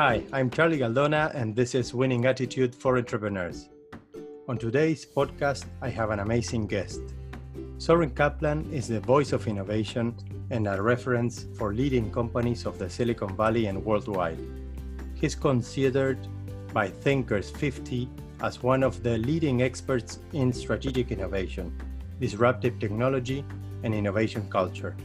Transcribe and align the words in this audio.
Hi, 0.00 0.24
I'm 0.32 0.48
Charlie 0.48 0.78
Galdona, 0.78 1.30
and 1.34 1.54
this 1.54 1.74
is 1.74 1.92
Winning 1.92 2.24
Attitude 2.24 2.74
for 2.74 2.96
Entrepreneurs. 2.96 3.68
On 4.48 4.56
today's 4.56 5.04
podcast, 5.04 5.66
I 5.82 5.90
have 5.90 6.08
an 6.08 6.20
amazing 6.20 6.68
guest. 6.68 7.02
Soren 7.76 8.08
Kaplan 8.08 8.72
is 8.72 8.88
the 8.88 9.00
voice 9.00 9.34
of 9.34 9.46
innovation 9.46 10.16
and 10.48 10.66
a 10.66 10.80
reference 10.80 11.44
for 11.54 11.74
leading 11.74 12.10
companies 12.10 12.64
of 12.64 12.78
the 12.78 12.88
Silicon 12.88 13.36
Valley 13.36 13.66
and 13.66 13.84
worldwide. 13.84 14.38
He's 15.12 15.34
considered 15.34 16.16
by 16.72 16.88
Thinkers 16.88 17.50
50 17.50 18.08
as 18.40 18.62
one 18.62 18.82
of 18.82 19.02
the 19.02 19.18
leading 19.18 19.60
experts 19.60 20.20
in 20.32 20.50
strategic 20.50 21.12
innovation, 21.12 21.78
disruptive 22.18 22.78
technology, 22.78 23.44
and 23.82 23.94
innovation 23.94 24.48
culture. 24.48 24.96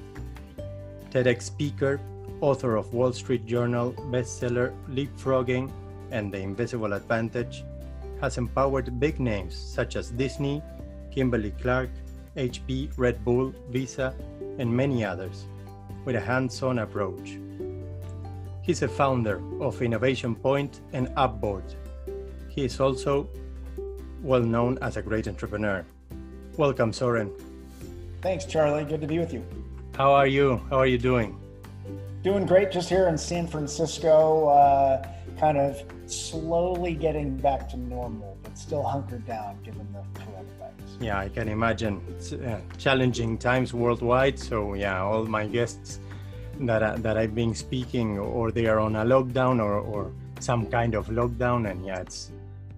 TEDx 1.12 1.42
speaker, 1.42 2.00
author 2.46 2.76
of 2.76 2.94
Wall 2.94 3.12
Street 3.12 3.48
Journal 3.48 3.92
bestseller 4.14 4.72
Leapfrogging 4.88 5.72
and 6.12 6.32
The 6.32 6.38
Invisible 6.38 6.94
Advantage, 6.94 7.64
has 8.22 8.38
empowered 8.38 9.00
big 9.00 9.20
names 9.20 9.56
such 9.56 9.96
as 9.96 10.12
Disney, 10.12 10.62
Kimberly 11.10 11.52
Clark, 11.60 11.90
HP, 12.38 12.92
Red 12.98 13.26
Bull, 13.26 13.52
Visa, 13.72 14.14
and 14.60 14.70
many 14.72 15.04
others 15.04 15.46
with 16.06 16.16
a 16.16 16.20
hands 16.20 16.62
on 16.62 16.80
approach. 16.80 17.40
He's 18.62 18.84
a 18.84 18.88
founder 18.88 19.42
of 19.60 19.82
Innovation 19.82 20.36
Point 20.36 20.82
and 20.94 21.12
Upboard. 21.18 21.64
He 22.48 22.64
is 22.64 22.80
also 22.80 23.28
well 24.22 24.42
known 24.42 24.78
as 24.84 24.98
a 24.98 25.02
great 25.02 25.28
entrepreneur. 25.28 25.84
Welcome, 26.58 26.94
Soren. 26.94 27.32
Thanks, 28.22 28.46
Charlie. 28.46 28.86
Good 28.86 29.02
to 29.02 29.08
be 29.08 29.18
with 29.18 29.34
you. 29.34 29.44
How 29.98 30.12
are 30.14 30.28
you? 30.28 30.62
How 30.70 30.78
are 30.78 30.88
you 30.88 31.00
doing? 31.00 31.40
Doing 32.26 32.48
great 32.48 32.72
just 32.72 32.90
here 32.90 33.08
in 33.08 33.20
San 33.20 33.46
Francisco, 33.46 34.48
uh, 34.48 35.08
kind 35.38 35.60
of 35.60 35.84
slowly 36.08 36.96
getting 36.96 37.38
back 37.38 37.70
to 37.70 37.78
normal, 37.78 38.36
but 38.42 38.58
still 38.58 38.82
hunkered 38.82 39.28
down 39.28 39.60
given 39.62 39.88
the 39.94 40.00
coronavirus. 40.20 41.00
Yeah, 41.00 41.20
I 41.20 41.30
can 41.30 41.48
imagine. 41.48 42.02
It's 42.10 42.34
uh, 42.34 42.62
challenging 42.80 43.38
times 43.38 43.76
worldwide. 43.76 44.40
So, 44.40 44.74
yeah, 44.74 45.04
all 45.04 45.28
my 45.28 45.46
guests 45.46 46.00
that, 46.62 46.82
uh, 46.82 46.96
that 46.98 47.16
I've 47.16 47.36
been 47.36 47.54
speaking, 47.54 48.18
or 48.18 48.50
they 48.50 48.66
are 48.66 48.80
on 48.80 48.96
a 48.96 49.06
lockdown 49.06 49.64
or, 49.64 49.76
or 49.78 50.12
some 50.40 50.66
kind 50.66 50.96
of 50.96 51.10
lockdown. 51.10 51.70
And 51.70 51.86
yeah, 51.86 52.00
it's 52.00 52.32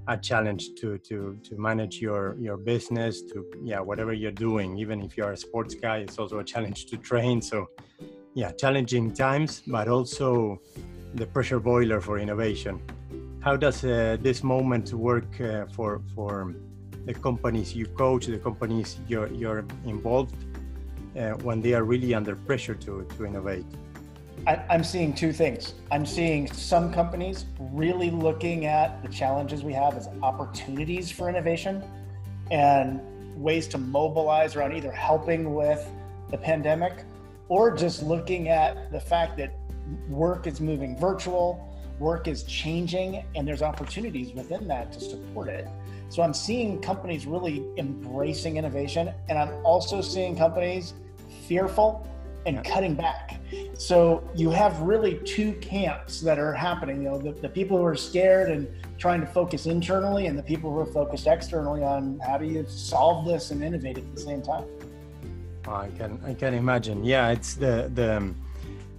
a 0.09 0.17
challenge 0.17 0.75
to 0.81 0.97
to 0.97 1.37
to 1.43 1.57
manage 1.57 2.01
your 2.01 2.35
your 2.37 2.57
business 2.57 3.21
to 3.21 3.45
yeah 3.61 3.79
whatever 3.79 4.13
you're 4.13 4.31
doing 4.31 4.77
even 4.77 5.01
if 5.01 5.17
you're 5.17 5.33
a 5.33 5.37
sports 5.37 5.75
guy 5.75 5.97
it's 5.97 6.17
also 6.17 6.39
a 6.39 6.43
challenge 6.45 6.85
to 6.85 6.95
train 6.95 7.41
so 7.41 7.67
yeah 8.37 8.51
challenging 8.51 9.11
times 9.11 9.63
but 9.65 9.87
also 9.87 10.61
the 11.15 11.25
pressure 11.25 11.59
boiler 11.59 11.99
for 11.99 12.19
innovation 12.19 12.79
how 13.39 13.55
does 13.57 13.83
uh, 13.83 14.15
this 14.21 14.43
moment 14.43 14.93
work 14.93 15.41
uh, 15.41 15.65
for 15.75 16.01
for 16.13 16.53
the 17.07 17.13
companies 17.15 17.75
you 17.75 17.87
coach 18.03 18.27
the 18.27 18.37
companies 18.37 18.99
you're 19.07 19.27
you're 19.33 19.65
involved 19.85 20.35
uh, 21.17 21.31
when 21.47 21.61
they 21.63 21.73
are 21.73 21.83
really 21.83 22.13
under 22.13 22.35
pressure 22.35 22.75
to 22.75 23.07
to 23.17 23.25
innovate 23.25 23.65
I, 24.45 24.75
am 24.75 24.83
seeing 24.83 25.13
two 25.13 25.33
things. 25.33 25.73
I'm 25.91 26.05
seeing 26.05 26.45
some 26.53 26.93
companies 26.93 27.45
really 27.73 28.11
looking 28.11 28.67
at 28.67 29.01
the 29.01 29.09
challenges 29.09 29.63
we 29.63 29.73
have 29.73 29.95
as 29.97 30.07
opportunities 30.21 31.09
for 31.11 31.27
innovation 31.27 31.83
and 32.51 33.01
ways 33.35 33.67
to 33.69 33.79
mobilize 33.79 34.55
around 34.55 34.73
either 34.73 34.91
helping 34.91 35.55
with 35.55 35.83
the 36.29 36.37
pandemic 36.37 37.03
or 37.49 37.75
just 37.75 38.03
looking 38.03 38.49
at 38.49 38.91
the 38.91 38.99
fact 38.99 39.37
that 39.37 39.53
work 40.09 40.47
is 40.47 40.59
moving 40.59 40.97
virtual, 40.97 41.63
work 41.99 42.27
is 42.27 42.43
changing, 42.43 43.23
and 43.35 43.47
there's 43.47 43.61
opportunities 43.61 44.33
within 44.33 44.67
that 44.67 44.91
to 44.93 44.99
support 44.99 45.47
it. 45.47 45.67
So 46.09 46.23
I'm 46.23 46.33
seeing 46.33 46.81
companies 46.81 47.25
really 47.25 47.65
embracing 47.77 48.57
innovation, 48.57 49.13
and 49.29 49.37
I'm 49.37 49.53
also 49.65 50.01
seeing 50.01 50.37
companies 50.37 50.93
fearful 51.47 52.07
and 52.45 52.63
cutting 52.63 52.95
back. 52.95 53.41
So 53.73 54.23
you 54.33 54.49
have 54.51 54.79
really 54.79 55.19
two 55.25 55.53
camps 55.55 56.21
that 56.21 56.39
are 56.39 56.53
happening. 56.53 57.03
You 57.03 57.09
know, 57.09 57.17
the, 57.17 57.33
the 57.33 57.49
people 57.49 57.77
who 57.77 57.83
are 57.83 57.95
scared 57.95 58.49
and 58.49 58.69
trying 58.97 59.19
to 59.19 59.27
focus 59.27 59.65
internally, 59.65 60.27
and 60.27 60.37
the 60.37 60.43
people 60.43 60.71
who 60.71 60.79
are 60.79 60.85
focused 60.85 61.27
externally 61.27 61.83
on 61.83 62.19
how 62.25 62.37
do 62.37 62.45
you 62.45 62.65
solve 62.67 63.25
this 63.25 63.51
and 63.51 63.63
innovate 63.63 63.97
at 63.97 64.15
the 64.15 64.21
same 64.21 64.41
time. 64.41 64.63
I 65.67 65.89
can 65.97 66.19
I 66.25 66.33
can 66.33 66.53
imagine. 66.53 67.03
Yeah, 67.03 67.29
it's 67.29 67.55
the 67.55 67.91
the 67.93 68.33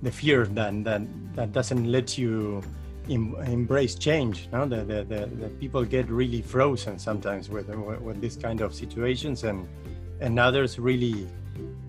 the 0.02 0.10
fear 0.10 0.46
that 0.46 0.84
that 0.84 1.02
that 1.34 1.52
doesn't 1.52 1.90
let 1.90 2.18
you 2.18 2.62
em, 3.08 3.34
embrace 3.46 3.94
change. 3.94 4.48
No, 4.52 4.66
the, 4.66 4.84
the, 4.84 5.04
the 5.04 5.26
the 5.26 5.48
people 5.60 5.84
get 5.84 6.08
really 6.10 6.42
frozen 6.42 6.98
sometimes 6.98 7.48
with 7.48 7.68
with 7.68 8.20
this 8.20 8.36
kind 8.36 8.60
of 8.60 8.74
situations, 8.74 9.44
and 9.44 9.68
and 10.20 10.38
others 10.38 10.78
really 10.78 11.26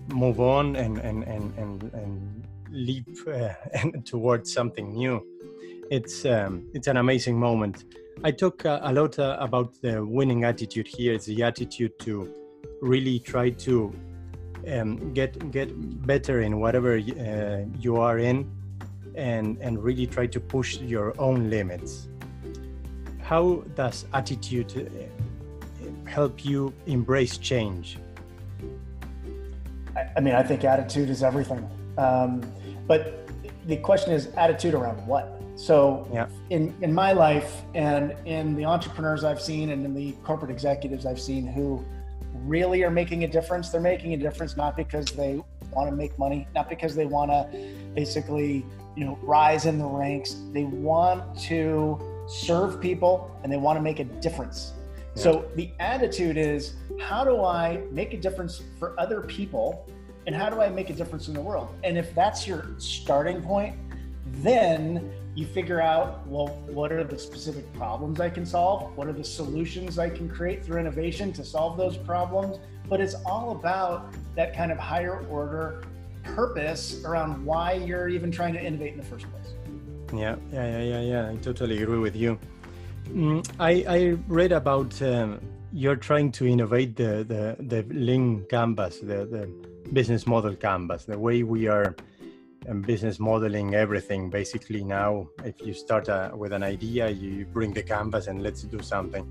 move 0.08 0.40
on 0.40 0.76
and 0.76 0.98
and 0.98 1.24
and 1.24 1.56
and, 1.58 1.82
and 1.94 2.46
leap 2.70 3.08
uh, 3.26 3.50
towards 4.04 4.52
something 4.52 4.94
new. 4.94 5.24
It's 5.90 6.24
um, 6.24 6.68
it's 6.74 6.86
an 6.86 6.96
amazing 6.96 7.38
moment. 7.38 7.84
I 8.22 8.30
talk 8.32 8.66
uh, 8.66 8.80
a 8.82 8.92
lot 8.92 9.18
uh, 9.18 9.36
about 9.40 9.80
the 9.80 10.04
winning 10.04 10.44
attitude 10.44 10.86
here. 10.86 11.14
It's 11.14 11.26
the 11.26 11.42
attitude 11.42 11.98
to 12.00 12.32
really 12.82 13.18
try 13.18 13.50
to 13.50 13.92
um, 14.68 15.12
get 15.14 15.50
get 15.50 15.70
better 16.06 16.40
in 16.42 16.60
whatever 16.60 16.94
uh, 16.96 17.64
you 17.78 17.96
are 17.96 18.18
in, 18.18 18.50
and 19.14 19.58
and 19.60 19.82
really 19.82 20.06
try 20.06 20.26
to 20.26 20.40
push 20.40 20.78
your 20.78 21.14
own 21.20 21.50
limits. 21.50 22.08
How 23.22 23.64
does 23.74 24.06
attitude 24.12 24.72
uh, 24.76 26.08
help 26.08 26.44
you 26.44 26.72
embrace 26.86 27.38
change? 27.38 27.98
I 30.16 30.20
mean, 30.20 30.34
I 30.34 30.42
think 30.42 30.64
attitude 30.64 31.10
is 31.10 31.22
everything. 31.22 31.68
Um, 31.98 32.42
but 32.86 33.28
the 33.66 33.76
question 33.76 34.12
is 34.12 34.28
attitude 34.36 34.74
around 34.74 35.06
what? 35.06 35.40
So 35.56 36.08
yeah. 36.12 36.26
in, 36.48 36.74
in 36.80 36.92
my 36.94 37.12
life 37.12 37.62
and 37.74 38.14
in 38.24 38.56
the 38.56 38.64
entrepreneurs 38.64 39.24
I've 39.24 39.42
seen 39.42 39.70
and 39.70 39.84
in 39.84 39.94
the 39.94 40.12
corporate 40.24 40.50
executives 40.50 41.04
I've 41.04 41.20
seen 41.20 41.46
who 41.46 41.84
really 42.44 42.82
are 42.82 42.90
making 42.90 43.24
a 43.24 43.28
difference, 43.28 43.70
they're 43.70 43.80
making 43.80 44.14
a 44.14 44.16
difference 44.16 44.56
not 44.56 44.76
because 44.76 45.06
they 45.06 45.42
want 45.72 45.88
to 45.90 45.96
make 45.96 46.18
money, 46.18 46.46
not 46.54 46.68
because 46.68 46.94
they 46.94 47.06
want 47.06 47.30
to 47.30 47.48
basically, 47.94 48.64
you 48.96 49.04
know, 49.04 49.18
rise 49.22 49.66
in 49.66 49.78
the 49.78 49.84
ranks. 49.84 50.36
They 50.52 50.64
want 50.64 51.38
to 51.42 52.00
serve 52.28 52.80
people 52.80 53.30
and 53.42 53.52
they 53.52 53.56
want 53.56 53.78
to 53.78 53.82
make 53.82 54.00
a 54.00 54.04
difference. 54.04 54.72
Yeah. 55.16 55.22
So 55.22 55.50
the 55.56 55.70
attitude 55.80 56.36
is 56.36 56.74
how 57.00 57.24
do 57.24 57.44
I 57.44 57.82
make 57.90 58.14
a 58.14 58.18
difference 58.18 58.62
for 58.78 58.98
other 58.98 59.22
people 59.22 59.88
and 60.26 60.34
how 60.34 60.50
do 60.50 60.60
I 60.60 60.68
make 60.68 60.90
a 60.90 60.92
difference 60.92 61.28
in 61.28 61.34
the 61.34 61.40
world? 61.40 61.68
And 61.82 61.96
if 61.96 62.14
that's 62.14 62.46
your 62.46 62.74
starting 62.78 63.42
point, 63.42 63.76
then 64.34 65.12
you 65.34 65.46
figure 65.46 65.80
out 65.80 66.26
well, 66.26 66.48
what 66.66 66.92
are 66.92 67.04
the 67.04 67.18
specific 67.18 67.72
problems 67.74 68.20
I 68.20 68.30
can 68.30 68.44
solve? 68.44 68.96
What 68.96 69.06
are 69.06 69.12
the 69.12 69.24
solutions 69.24 69.98
I 69.98 70.10
can 70.10 70.28
create 70.28 70.64
through 70.64 70.78
innovation 70.78 71.32
to 71.34 71.44
solve 71.44 71.76
those 71.76 71.96
problems? 71.96 72.58
But 72.88 73.00
it's 73.00 73.14
all 73.24 73.52
about 73.52 74.12
that 74.34 74.56
kind 74.56 74.72
of 74.72 74.78
higher 74.78 75.24
order 75.28 75.82
purpose 76.22 77.02
around 77.04 77.44
why 77.44 77.74
you're 77.74 78.08
even 78.08 78.30
trying 78.30 78.52
to 78.54 78.62
innovate 78.62 78.92
in 78.92 78.98
the 78.98 79.04
first 79.04 79.26
place. 79.30 79.54
Yeah, 80.12 80.36
yeah, 80.52 80.78
yeah, 80.78 80.82
yeah, 80.82 81.00
yeah. 81.00 81.30
I 81.30 81.36
totally 81.36 81.82
agree 81.82 81.98
with 81.98 82.16
you. 82.16 82.38
Mm, 83.08 83.48
I, 83.58 83.84
I 83.88 84.18
read 84.28 84.52
about 84.52 85.00
um, 85.02 85.40
you're 85.72 85.96
trying 85.96 86.32
to 86.32 86.46
innovate 86.46 86.96
the 86.96 87.24
the, 87.24 87.56
the 87.60 87.82
lean 87.94 88.44
canvas, 88.50 88.98
the, 88.98 89.24
the 89.26 89.48
business 89.92 90.26
model 90.26 90.54
canvas, 90.56 91.04
the 91.04 91.18
way 91.18 91.42
we 91.42 91.68
are 91.68 91.94
um, 92.70 92.82
business 92.82 93.18
modeling 93.18 93.74
everything. 93.74 94.30
Basically, 94.30 94.84
now 94.84 95.28
if 95.44 95.54
you 95.64 95.74
start 95.74 96.08
uh, 96.08 96.30
with 96.34 96.52
an 96.52 96.62
idea, 96.62 97.10
you 97.10 97.44
bring 97.46 97.72
the 97.72 97.82
canvas 97.82 98.26
and 98.26 98.42
let's 98.42 98.62
do 98.62 98.80
something. 98.80 99.26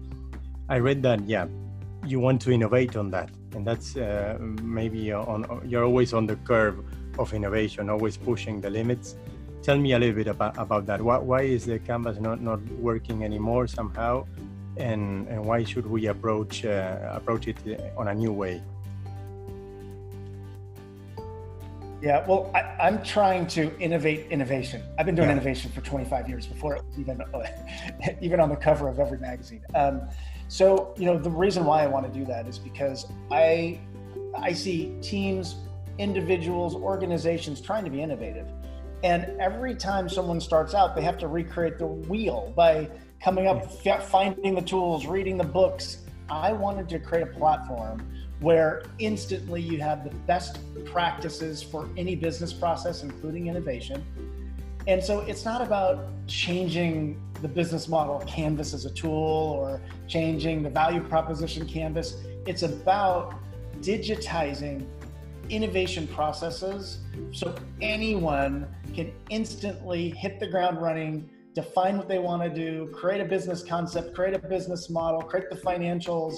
I 0.68 0.78
read 0.78 1.02
that, 1.04 1.28
yeah, 1.28 1.48
you 2.06 2.20
want 2.20 2.42
to 2.42 2.52
innovate 2.52 2.96
on 2.96 3.10
that, 3.12 3.30
and 3.56 3.66
that's 3.66 3.98
uh, 3.98 4.38
maybe 4.62 5.12
on 5.12 5.62
you're 5.66 5.84
always 5.84 6.14
on 6.14 6.28
the 6.28 6.36
curve 6.38 6.78
of 7.18 7.34
innovation, 7.34 7.90
always 7.90 8.18
pushing 8.18 8.62
the 8.62 8.70
limits. 8.70 9.16
Tell 9.62 9.78
me 9.78 9.94
a 9.94 10.00
little 10.00 10.16
bit 10.16 10.28
about, 10.28 10.58
about 10.58 10.86
that. 10.86 11.02
Why, 11.02 11.18
why 11.18 11.42
is 11.42 11.66
the 11.66 11.80
canvas 11.80 12.18
not, 12.20 12.42
not 12.42 12.62
working 12.80 13.24
anymore 13.24 13.68
somehow? 13.68 14.26
and, 14.80 15.28
and 15.28 15.46
why 15.46 15.64
should 15.64 15.86
we 15.86 16.08
approach 16.08 16.66
uh, 16.66 16.98
approach 17.12 17.48
it 17.48 17.58
on 17.98 18.08
a 18.08 18.16
new 18.16 18.32
way? 18.32 18.64
Yeah, 22.02 22.26
well, 22.26 22.50
I, 22.56 22.88
am 22.88 23.04
trying 23.04 23.46
to 23.48 23.78
innovate 23.80 24.28
innovation. 24.32 24.82
I've 24.98 25.06
been 25.06 25.16
doing 25.16 25.28
yeah. 25.28 25.34
innovation 25.34 25.70
for 25.72 25.82
25 25.82 26.30
years 26.30 26.48
before 26.48 26.76
it 26.76 26.86
was 26.86 26.98
even 26.98 27.22
even 28.22 28.40
on 28.40 28.50
the 28.50 28.56
cover 28.56 28.88
of 28.88 29.00
every 29.00 29.18
magazine. 29.18 29.62
Um, 29.76 30.04
so, 30.48 30.94
you 30.98 31.06
know, 31.06 31.18
the 31.18 31.30
reason 31.30 31.66
why 31.66 31.84
I 31.84 31.88
want 31.88 32.12
to 32.12 32.20
do 32.20 32.26
that 32.26 32.48
is 32.48 32.58
because 32.58 33.06
I 33.32 33.80
I 34.38 34.54
see 34.54 34.96
teams, 35.02 35.56
individuals, 35.98 36.74
organizations 36.74 37.60
trying 37.60 37.84
to 37.84 37.90
be 37.90 38.02
innovative, 38.02 38.48
And 39.04 39.26
every 39.40 39.76
time 39.76 40.08
someone 40.08 40.40
starts 40.40 40.74
out, 40.74 40.96
they 40.96 41.02
have 41.02 41.18
to 41.20 41.28
recreate 41.28 41.78
the 41.78 41.88
wheel 41.88 42.54
by 42.56 42.90
coming 43.22 43.48
up, 43.48 43.70
finding 44.04 44.56
the 44.56 44.62
tools, 44.62 45.06
reading 45.06 45.38
the 45.38 45.44
books. 45.44 46.06
I 46.30 46.54
wanted 46.54 46.88
to 46.90 47.00
create 47.00 47.24
a 47.24 47.34
platform 47.40 48.08
where 48.40 48.84
instantly 49.00 49.62
you 49.62 49.80
have 49.80 50.04
the 50.04 50.16
best 50.26 50.60
practices 50.86 51.62
for 51.62 51.90
any 51.98 52.16
business 52.16 52.54
process, 52.54 53.04
including 53.04 53.48
innovation. 53.48 54.04
And 54.88 55.04
so 55.04 55.20
it's 55.22 55.46
not 55.46 55.62
about 55.62 56.08
changing 56.28 57.22
the 57.42 57.48
business 57.48 57.88
model 57.88 58.20
canvas 58.26 58.74
as 58.74 58.86
a 58.86 58.94
tool 58.94 59.12
or 59.12 59.82
changing 60.08 60.64
the 60.64 60.70
value 60.70 61.02
proposition 61.02 61.68
canvas. 61.68 62.24
It's 62.46 62.64
about 62.64 63.36
digitizing 63.82 64.86
innovation 65.50 66.08
processes 66.08 67.00
so 67.32 67.56
anyone 67.82 68.68
can 68.94 69.12
instantly 69.30 70.10
hit 70.12 70.40
the 70.40 70.48
ground 70.48 70.82
running, 70.82 71.30
define 71.54 71.98
what 71.98 72.08
they 72.08 72.20
want 72.20 72.42
to 72.44 72.50
do, 72.50 72.90
create 72.94 73.22
a 73.22 73.26
business 73.26 73.64
concept, 73.64 74.16
create 74.16 74.34
a 74.34 74.40
business 74.40 74.90
model, 74.90 75.22
create 75.22 75.50
the 75.50 75.56
financials 75.56 76.38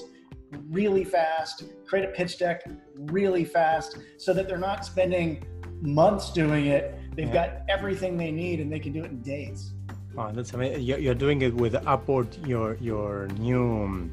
really 0.69 1.03
fast, 1.03 1.63
create 1.85 2.05
a 2.05 2.11
pitch 2.11 2.37
deck 2.39 2.63
really 2.95 3.45
fast 3.45 3.97
so 4.17 4.33
that 4.33 4.47
they're 4.47 4.57
not 4.57 4.85
spending 4.85 5.45
months 5.81 6.31
doing 6.31 6.67
it. 6.67 6.97
They've 7.15 7.27
yeah. 7.27 7.33
got 7.33 7.69
everything 7.69 8.17
they 8.17 8.31
need 8.31 8.59
and 8.59 8.71
they 8.71 8.79
can 8.79 8.93
do 8.93 9.03
it 9.03 9.11
in 9.11 9.21
days. 9.21 9.73
Oh, 10.17 10.29
that's 10.31 10.53
amazing. 10.53 10.83
You're 10.83 11.15
doing 11.15 11.41
it 11.41 11.53
with 11.53 11.75
Upboard, 11.87 12.35
your 12.45 12.75
your 12.81 13.27
new 13.39 14.09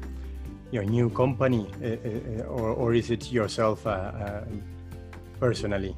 your 0.71 0.83
new 0.83 1.09
company, 1.09 1.67
uh, 1.83 1.87
uh, 1.87 2.43
or, 2.43 2.69
or 2.69 2.93
is 2.93 3.09
it 3.09 3.31
yourself 3.31 3.85
uh, 3.85 3.89
uh 3.89 4.43
personally? 5.39 5.95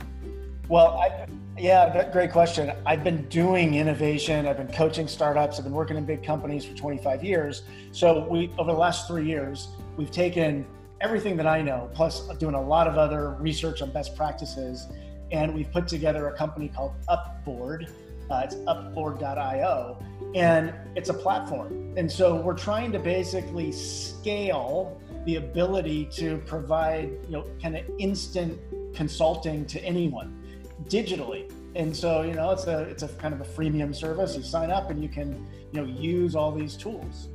Well, 0.72 0.98
I, 1.00 1.28
yeah, 1.60 2.10
great 2.14 2.32
question. 2.32 2.72
I've 2.86 3.04
been 3.04 3.28
doing 3.28 3.76
innovation. 3.76 4.48
I've 4.48 4.56
been 4.56 4.72
coaching 4.72 5.06
startups. 5.06 5.58
I've 5.58 5.66
been 5.66 5.74
working 5.74 5.98
in 5.98 6.06
big 6.06 6.24
companies 6.24 6.64
for 6.64 6.74
25 6.78 7.26
years. 7.26 7.64
So 7.92 8.26
we, 8.30 8.50
over 8.58 8.72
the 8.72 8.78
last 8.78 9.06
three 9.06 9.26
years, 9.26 9.68
we've 9.98 10.12
taken 10.12 10.66
everything 11.02 11.36
that 11.36 11.46
I 11.46 11.62
know, 11.62 11.90
plus 11.94 12.26
doing 12.38 12.56
a 12.56 12.62
lot 12.62 12.88
of 12.88 12.98
other 12.98 13.32
research 13.32 13.82
on 13.82 13.92
best 13.92 14.16
practices, 14.16 14.88
and 15.34 15.54
we've 15.54 15.70
put 15.74 15.90
together 15.90 16.30
a 16.30 16.38
company 16.38 16.70
called 16.70 16.94
Upboard. 17.10 17.90
Uh, 18.30 18.44
it's 18.46 18.56
upboard.io, 18.66 20.02
and 20.36 20.74
it's 20.96 21.10
a 21.10 21.14
platform. 21.14 21.96
And 21.98 22.10
so 22.10 22.38
we're 22.38 22.58
trying 22.58 22.94
to 22.94 23.00
basically 23.00 23.74
scale 23.74 25.02
the 25.26 25.36
ability 25.36 26.06
to 26.14 26.38
provide, 26.46 27.10
you 27.26 27.32
know, 27.32 27.46
kind 27.62 27.76
of 27.76 27.84
instant 28.00 28.58
consulting 28.96 29.66
to 29.66 29.84
anyone 29.84 30.41
digitally. 30.88 31.52
And 31.76 31.96
so, 31.96 32.22
you 32.24 32.34
know, 32.34 32.52
it's 32.52 32.68
a 32.68 32.80
it's 32.84 33.04
a 33.04 33.08
kind 33.08 33.34
of 33.34 33.42
a 33.42 33.46
freemium 33.46 33.96
service. 33.96 34.36
You 34.36 34.44
sign 34.44 34.72
up 34.72 34.90
and 34.90 35.02
you 35.02 35.10
can, 35.10 35.48
you 35.72 35.82
know, 35.82 35.88
use 35.88 36.36
all 36.36 36.52
these 36.52 36.76
tools. 36.76 37.30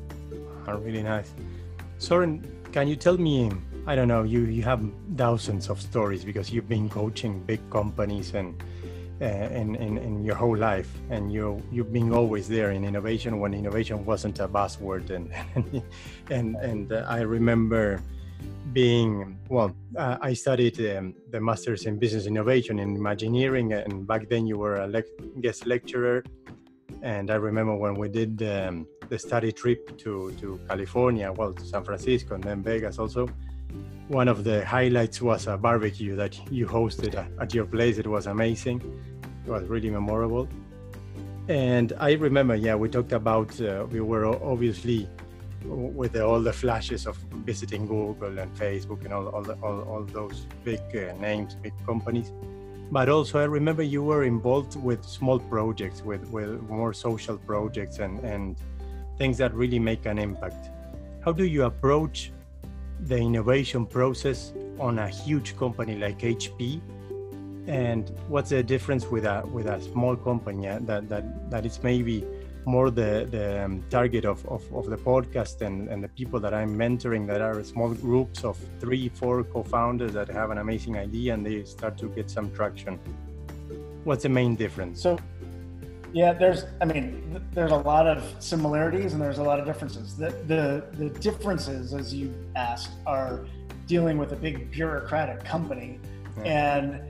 Oh, 0.69 0.76
really 0.78 1.02
nice. 1.02 1.32
Soren, 1.98 2.44
can 2.72 2.88
you 2.88 2.96
tell 2.96 3.16
me? 3.16 3.50
I 3.87 3.94
don't 3.94 4.08
know. 4.08 4.25
You 4.25 4.40
you 4.40 4.62
have 4.62 4.84
thousands 5.16 5.70
of 5.70 5.81
stories 5.81 6.25
because 6.25 6.50
you've 6.50 6.69
been 6.69 6.88
coaching 6.88 7.40
big 7.40 7.60
companies 7.70 8.34
and 8.34 8.62
uh, 9.22 9.25
in, 9.25 9.75
in, 9.76 9.96
in 9.96 10.25
your 10.25 10.34
whole 10.34 10.56
life 10.56 10.90
and 11.08 11.32
you 11.32 11.62
you've 11.72 11.90
been 11.90 12.12
always 12.12 12.49
there 12.49 12.72
in 12.72 12.84
innovation 12.84 13.40
when 13.40 13.54
innovation 13.54 14.04
wasn't 14.04 14.38
a 14.40 14.46
buzzword 14.46 15.08
and 15.08 15.32
and 15.54 15.82
and, 16.31 16.56
and 16.56 16.92
uh, 16.92 17.06
I 17.08 17.20
remember 17.20 18.02
being 18.76 19.38
well 19.49 19.70
uh, 19.96 20.19
i 20.20 20.34
studied 20.34 20.76
um, 20.90 21.14
the 21.31 21.40
masters 21.40 21.87
in 21.87 21.99
business 22.05 22.26
innovation 22.26 22.78
in 22.78 22.94
imagineering 22.94 23.73
and 23.73 24.06
back 24.06 24.28
then 24.28 24.46
you 24.46 24.58
were 24.58 24.76
a 24.84 24.87
le- 24.87 25.12
guest 25.40 25.61
lecturer. 25.64 26.23
And 27.02 27.31
i 27.31 27.37
remember 27.49 27.75
when 27.84 27.94
we 27.94 28.08
did 28.20 28.32
um, 28.43 28.87
the 29.08 29.19
study 29.19 29.50
trip 29.61 29.81
to, 30.02 30.12
to 30.40 30.61
california 30.69 31.28
well 31.38 31.52
to 31.55 31.64
san 31.64 31.82
francisco 31.84 32.34
and 32.34 32.44
then 32.44 32.62
vegas 32.62 32.99
also. 32.99 33.23
One 34.08 34.28
of 34.28 34.44
the 34.44 34.58
highlights 34.76 35.19
was 35.23 35.46
a 35.46 35.56
barbecue 35.56 36.14
that 36.23 36.34
you 36.52 36.64
hosted 36.78 37.14
at 37.43 37.55
your 37.56 37.67
place. 37.75 37.99
It 37.99 38.06
was 38.06 38.26
amazing. 38.26 38.78
It 39.44 39.50
was 39.50 39.64
really 39.73 39.90
memorable. 39.99 40.46
And 41.49 41.88
i 42.08 42.11
remember 42.28 42.55
yeah 42.67 42.75
we 42.82 42.87
talked 42.96 43.14
about 43.23 43.50
uh, 43.61 43.87
we 43.94 44.00
were 44.11 44.26
obviously 44.52 45.08
with 45.68 46.12
the, 46.12 46.24
all 46.24 46.40
the 46.40 46.52
flashes 46.52 47.06
of 47.06 47.16
visiting 47.44 47.86
Google 47.86 48.38
and 48.38 48.54
Facebook 48.56 49.04
and 49.04 49.12
all, 49.12 49.28
all, 49.28 49.42
the, 49.42 49.54
all, 49.62 49.80
all 49.82 50.04
those 50.04 50.46
big 50.64 50.80
uh, 50.94 51.14
names, 51.20 51.54
big 51.54 51.74
companies. 51.84 52.32
But 52.90 53.08
also, 53.08 53.40
I 53.40 53.44
remember 53.44 53.82
you 53.82 54.02
were 54.02 54.24
involved 54.24 54.76
with 54.76 55.04
small 55.04 55.40
projects, 55.40 56.02
with, 56.02 56.28
with 56.30 56.62
more 56.62 56.92
social 56.92 57.36
projects 57.36 57.98
and, 57.98 58.20
and 58.20 58.56
things 59.18 59.38
that 59.38 59.52
really 59.54 59.78
make 59.78 60.06
an 60.06 60.18
impact. 60.18 60.70
How 61.24 61.32
do 61.32 61.44
you 61.44 61.64
approach 61.64 62.32
the 63.00 63.16
innovation 63.16 63.86
process 63.86 64.52
on 64.78 64.98
a 65.00 65.08
huge 65.08 65.56
company 65.56 65.96
like 65.96 66.20
HP? 66.20 66.80
And 67.66 68.08
what's 68.28 68.50
the 68.50 68.62
difference 68.62 69.06
with 69.06 69.24
a 69.24 69.44
with 69.52 69.66
a 69.66 69.80
small 69.80 70.14
company 70.14 70.68
that 70.68 71.08
that 71.08 71.50
that 71.50 71.66
is 71.66 71.82
maybe 71.82 72.24
more 72.66 72.90
the, 72.90 73.26
the 73.30 73.64
um, 73.64 73.82
target 73.90 74.24
of, 74.24 74.44
of, 74.46 74.62
of, 74.74 74.90
the 74.90 74.96
podcast 74.96 75.62
and, 75.62 75.88
and 75.88 76.02
the 76.02 76.08
people 76.08 76.40
that 76.40 76.52
I'm 76.52 76.76
mentoring 76.76 77.24
that 77.28 77.40
are 77.40 77.62
small 77.62 77.94
groups 77.94 78.44
of 78.44 78.58
three, 78.80 79.08
four 79.08 79.44
co-founders 79.44 80.12
that 80.14 80.28
have 80.28 80.50
an 80.50 80.58
amazing 80.58 80.98
idea 80.98 81.32
and 81.34 81.46
they 81.46 81.62
start 81.64 81.96
to 81.98 82.08
get 82.08 82.28
some 82.28 82.52
traction. 82.52 82.98
What's 84.02 84.24
the 84.24 84.28
main 84.28 84.56
difference? 84.56 85.00
So, 85.00 85.16
yeah, 86.12 86.32
there's, 86.32 86.64
I 86.80 86.86
mean, 86.86 87.40
there's 87.52 87.70
a 87.70 87.76
lot 87.76 88.08
of 88.08 88.24
similarities 88.40 89.12
and 89.12 89.22
there's 89.22 89.38
a 89.38 89.44
lot 89.44 89.60
of 89.60 89.66
differences. 89.66 90.16
The, 90.16 90.30
the, 90.48 90.84
the 90.98 91.10
differences, 91.20 91.94
as 91.94 92.12
you 92.12 92.34
asked, 92.56 92.94
are 93.06 93.46
dealing 93.86 94.18
with 94.18 94.32
a 94.32 94.36
big 94.36 94.72
bureaucratic 94.72 95.44
company 95.44 96.00
yeah. 96.38 96.78
and 96.78 97.05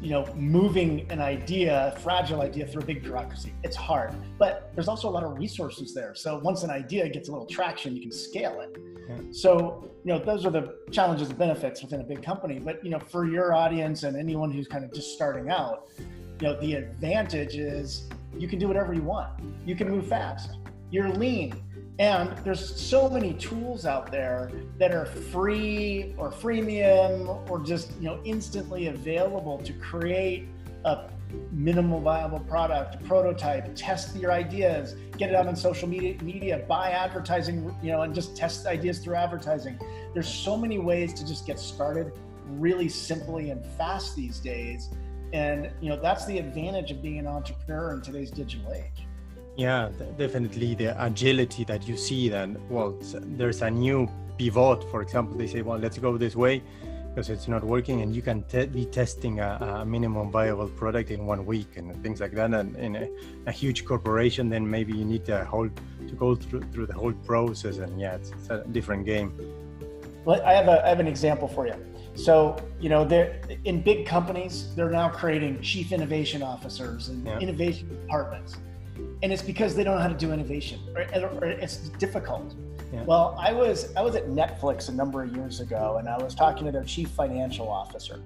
you 0.00 0.10
know, 0.10 0.26
moving 0.34 1.06
an 1.10 1.20
idea, 1.20 1.92
a 1.94 1.98
fragile 2.00 2.40
idea 2.42 2.66
through 2.66 2.82
a 2.82 2.84
big 2.84 3.02
bureaucracy. 3.02 3.52
It's 3.64 3.76
hard, 3.76 4.12
but 4.38 4.70
there's 4.74 4.88
also 4.88 5.08
a 5.08 5.10
lot 5.10 5.24
of 5.24 5.38
resources 5.38 5.94
there. 5.94 6.14
So 6.14 6.38
once 6.38 6.62
an 6.62 6.70
idea 6.70 7.08
gets 7.08 7.28
a 7.28 7.32
little 7.32 7.46
traction, 7.46 7.94
you 7.94 8.02
can 8.02 8.12
scale 8.12 8.60
it. 8.60 8.76
Yeah. 9.08 9.16
So, 9.32 9.88
you 10.04 10.12
know, 10.12 10.18
those 10.18 10.44
are 10.44 10.50
the 10.50 10.76
challenges 10.90 11.28
and 11.28 11.38
benefits 11.38 11.82
within 11.82 12.00
a 12.00 12.04
big 12.04 12.22
company. 12.22 12.58
But, 12.58 12.84
you 12.84 12.90
know, 12.90 12.98
for 12.98 13.26
your 13.26 13.54
audience 13.54 14.02
and 14.02 14.16
anyone 14.16 14.50
who's 14.50 14.68
kind 14.68 14.84
of 14.84 14.92
just 14.92 15.14
starting 15.14 15.50
out, 15.50 15.88
you 16.40 16.48
know, 16.48 16.60
the 16.60 16.74
advantage 16.74 17.56
is 17.56 18.08
you 18.36 18.48
can 18.48 18.58
do 18.58 18.68
whatever 18.68 18.92
you 18.92 19.02
want. 19.02 19.30
You 19.64 19.76
can 19.76 19.88
move 19.88 20.06
fast. 20.06 20.58
You're 20.90 21.08
lean. 21.08 21.62
And 21.98 22.36
there's 22.38 22.78
so 22.78 23.08
many 23.08 23.32
tools 23.34 23.86
out 23.86 24.12
there 24.12 24.50
that 24.78 24.92
are 24.92 25.06
free 25.06 26.14
or 26.18 26.30
freemium 26.30 27.48
or 27.50 27.58
just 27.60 27.92
you 28.00 28.04
know 28.04 28.20
instantly 28.24 28.88
available 28.88 29.58
to 29.58 29.72
create 29.74 30.46
a 30.84 31.08
minimal 31.50 32.00
viable 32.00 32.40
product, 32.40 33.02
prototype, 33.04 33.74
test 33.74 34.14
your 34.16 34.30
ideas, 34.30 34.94
get 35.16 35.30
it 35.30 35.34
out 35.34 35.46
on 35.46 35.56
social 35.56 35.88
media, 35.88 36.16
media, 36.22 36.64
buy 36.68 36.90
advertising, 36.90 37.74
you 37.82 37.90
know, 37.90 38.02
and 38.02 38.14
just 38.14 38.36
test 38.36 38.66
ideas 38.66 38.98
through 38.98 39.14
advertising. 39.14 39.78
There's 40.14 40.28
so 40.28 40.56
many 40.56 40.78
ways 40.78 41.12
to 41.14 41.26
just 41.26 41.46
get 41.46 41.58
started 41.58 42.12
really 42.46 42.88
simply 42.88 43.50
and 43.50 43.64
fast 43.78 44.14
these 44.14 44.38
days. 44.38 44.90
And 45.32 45.70
you 45.80 45.88
know, 45.88 46.00
that's 46.00 46.26
the 46.26 46.38
advantage 46.38 46.90
of 46.90 47.02
being 47.02 47.18
an 47.18 47.26
entrepreneur 47.26 47.94
in 47.94 48.02
today's 48.02 48.30
digital 48.30 48.72
age. 48.72 49.05
Yeah, 49.56 49.88
definitely 50.18 50.74
the 50.74 51.02
agility 51.02 51.64
that 51.64 51.88
you 51.88 51.96
see 51.96 52.28
that, 52.28 52.48
well, 52.70 52.94
there's 53.22 53.62
a 53.62 53.70
new 53.70 54.08
pivot, 54.36 54.84
for 54.90 55.00
example, 55.00 55.36
they 55.36 55.46
say, 55.46 55.62
well, 55.62 55.78
let's 55.78 55.98
go 55.98 56.18
this 56.18 56.36
way 56.36 56.62
because 57.08 57.30
it's 57.30 57.48
not 57.48 57.64
working 57.64 58.02
and 58.02 58.14
you 58.14 58.20
can 58.20 58.42
te- 58.42 58.66
be 58.66 58.84
testing 58.84 59.40
a, 59.40 59.80
a, 59.80 59.86
minimum 59.86 60.30
viable 60.30 60.68
product 60.68 61.10
in 61.10 61.24
one 61.24 61.46
week 61.46 61.78
and 61.78 61.96
things 62.02 62.20
like 62.20 62.32
that. 62.32 62.52
And 62.52 62.76
in 62.76 62.96
a, 62.96 63.08
a, 63.46 63.50
huge 63.50 63.86
corporation, 63.86 64.50
then 64.50 64.70
maybe 64.70 64.92
you 64.92 65.06
need 65.06 65.24
to 65.24 65.42
hold 65.46 65.70
to 66.06 66.14
go 66.14 66.34
through, 66.34 66.64
through 66.72 66.84
the 66.84 66.92
whole 66.92 67.14
process. 67.14 67.78
And 67.78 67.98
yeah, 67.98 68.16
it's, 68.16 68.32
it's 68.32 68.50
a 68.50 68.64
different 68.70 69.06
game. 69.06 69.32
Well, 70.26 70.42
I 70.44 70.52
have, 70.52 70.68
a, 70.68 70.84
I 70.84 70.90
have 70.90 71.00
an 71.00 71.06
example 71.06 71.48
for 71.48 71.66
you. 71.66 71.76
So, 72.14 72.56
you 72.78 72.90
know, 72.90 73.06
they're 73.06 73.40
in 73.64 73.80
big 73.80 74.04
companies, 74.04 74.74
they're 74.74 74.90
now 74.90 75.08
creating 75.08 75.62
chief 75.62 75.92
innovation 75.92 76.42
officers 76.42 77.08
and 77.08 77.24
yeah. 77.24 77.38
innovation 77.38 77.88
departments 77.88 78.58
and 79.22 79.32
it's 79.32 79.42
because 79.42 79.74
they 79.74 79.84
don't 79.84 79.96
know 79.96 80.00
how 80.00 80.08
to 80.08 80.14
do 80.14 80.32
innovation 80.32 80.80
or, 80.94 81.28
or 81.28 81.44
it's 81.44 81.88
difficult 81.90 82.54
yeah. 82.92 83.02
well 83.04 83.36
i 83.40 83.52
was 83.52 83.94
i 83.96 84.02
was 84.02 84.14
at 84.14 84.26
netflix 84.28 84.88
a 84.88 84.92
number 84.92 85.22
of 85.22 85.34
years 85.34 85.60
ago 85.60 85.96
and 85.98 86.08
i 86.08 86.16
was 86.22 86.34
talking 86.34 86.66
to 86.66 86.72
their 86.72 86.84
chief 86.84 87.08
financial 87.10 87.68
officer 87.68 88.22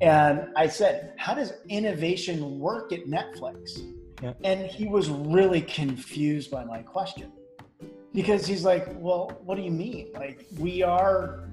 and 0.00 0.48
i 0.56 0.66
said 0.66 1.14
how 1.16 1.34
does 1.34 1.54
innovation 1.68 2.58
work 2.58 2.92
at 2.92 3.06
netflix 3.06 3.80
yeah. 4.22 4.32
and 4.44 4.66
he 4.66 4.86
was 4.86 5.08
really 5.08 5.60
confused 5.60 6.50
by 6.50 6.64
my 6.64 6.82
question 6.82 7.32
because 8.12 8.46
he's 8.46 8.64
like 8.64 8.86
well 8.96 9.32
what 9.44 9.56
do 9.56 9.62
you 9.62 9.70
mean 9.70 10.08
like 10.14 10.46
we 10.58 10.82
are 10.82 11.48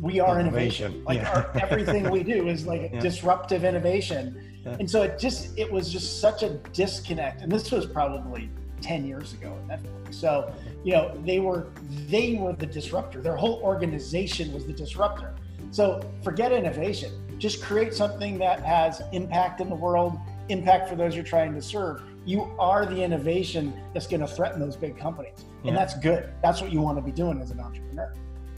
we 0.00 0.20
are 0.20 0.38
innovation, 0.38 0.92
innovation. 0.92 1.04
like 1.04 1.18
yeah. 1.18 1.32
our, 1.32 1.50
everything 1.62 2.10
we 2.10 2.22
do 2.22 2.48
is 2.48 2.66
like 2.66 2.98
disruptive 3.00 3.64
innovation 3.64 4.60
yeah. 4.64 4.76
and 4.78 4.90
so 4.90 5.02
it 5.02 5.18
just 5.18 5.58
it 5.58 5.70
was 5.70 5.90
just 5.90 6.20
such 6.20 6.42
a 6.42 6.50
disconnect 6.72 7.42
and 7.42 7.50
this 7.50 7.70
was 7.70 7.86
probably 7.86 8.50
10 8.80 9.04
years 9.04 9.32
ago 9.32 9.56
at 9.68 9.82
Netflix. 9.82 10.14
So, 10.14 10.52
you 10.84 10.92
know, 10.92 11.16
they 11.24 11.40
were 11.40 11.68
they 12.08 12.34
were 12.34 12.52
the 12.52 12.66
disruptor. 12.66 13.20
Their 13.20 13.36
whole 13.36 13.60
organization 13.62 14.52
was 14.52 14.66
the 14.66 14.72
disruptor. 14.72 15.34
So 15.70 16.00
forget 16.22 16.52
innovation. 16.52 17.12
Just 17.38 17.62
create 17.62 17.92
something 17.92 18.38
that 18.38 18.62
has 18.64 19.02
impact 19.12 19.60
in 19.60 19.68
the 19.68 19.74
world, 19.74 20.18
impact 20.48 20.88
for 20.88 20.96
those 20.96 21.14
you're 21.14 21.24
trying 21.24 21.54
to 21.54 21.62
serve. 21.62 22.02
You 22.24 22.50
are 22.58 22.86
the 22.86 23.02
innovation 23.02 23.74
that's 23.92 24.06
going 24.06 24.20
to 24.20 24.26
threaten 24.26 24.60
those 24.60 24.76
big 24.76 24.96
companies. 24.96 25.44
And 25.64 25.76
that's 25.76 25.98
good. 25.98 26.32
That's 26.42 26.60
what 26.60 26.72
you 26.72 26.80
want 26.80 26.96
to 26.98 27.02
be 27.02 27.10
doing 27.10 27.40
as 27.40 27.50
an 27.50 27.58
entrepreneur. 27.58 28.14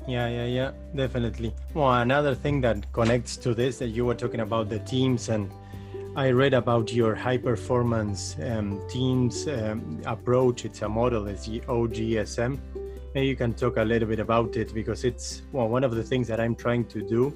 Yeah, 0.09 0.27
yeah, 0.29 0.47
yeah, 0.47 0.71
definitely. 0.97 1.53
Well, 1.75 1.93
another 1.93 2.35
thing 2.35 2.63
that 2.63 2.91
connects 2.95 3.37
to 3.39 3.53
this 3.53 3.79
that 3.79 3.89
you 3.89 4.07
were 4.07 4.15
talking 4.15 4.41
about 4.41 4.71
the 4.71 4.79
teams 4.79 5.29
and 5.29 5.51
I 6.17 6.31
read 6.31 6.55
about 6.55 6.91
your 6.91 7.15
high 7.15 7.37
performance 7.37 8.35
um, 8.43 8.81
teams 8.89 9.47
um, 9.47 10.01
approach. 10.07 10.65
It's 10.65 10.81
a 10.81 10.89
model, 10.89 11.27
it's 11.27 11.47
the 11.47 11.61
OGSM. 11.61 12.59
Maybe 13.15 13.27
you 13.27 13.37
can 13.37 13.53
talk 13.53 13.77
a 13.77 13.83
little 13.83 14.09
bit 14.09 14.19
about 14.19 14.57
it 14.57 14.73
because 14.73 15.05
it's 15.05 15.43
well, 15.53 15.69
one 15.69 15.85
of 15.85 15.95
the 15.95 16.03
things 16.03 16.27
that 16.29 16.41
I'm 16.41 16.57
trying 16.57 16.87
to 16.87 17.07
do 17.07 17.35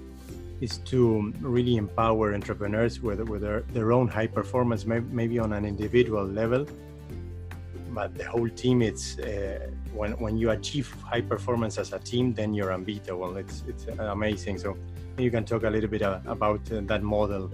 is 0.62 0.79
to 0.79 1.31
really 1.41 1.76
empower 1.76 2.33
entrepreneurs 2.35 3.02
with, 3.02 3.21
with 3.29 3.43
their, 3.43 3.61
their 3.75 3.93
own 3.93 4.09
high 4.09 4.29
performance, 4.29 4.87
maybe 4.87 5.38
on 5.38 5.52
an 5.52 5.67
individual 5.67 6.25
level. 6.25 6.67
But 7.93 8.17
the 8.17 8.25
whole 8.25 8.49
team, 8.49 8.83
it's 8.83 9.19
uh, 9.19 9.71
when, 9.95 10.13
when 10.13 10.37
you 10.39 10.51
achieve 10.51 10.95
high 11.03 11.21
performance 11.21 11.79
as 11.79 11.93
a 11.93 11.99
team, 11.99 12.33
then 12.33 12.55
you're 12.55 12.73
unbeatable. 12.73 13.37
It's, 13.37 13.63
it's 13.69 13.87
amazing. 13.99 14.59
So 14.59 14.77
you 15.19 15.31
can 15.31 15.45
talk 15.45 15.65
a 15.65 15.71
little 15.71 15.91
bit 15.91 16.03
uh, 16.03 16.21
about 16.27 16.61
uh, 16.73 16.81
that 16.85 17.03
model. 17.03 17.51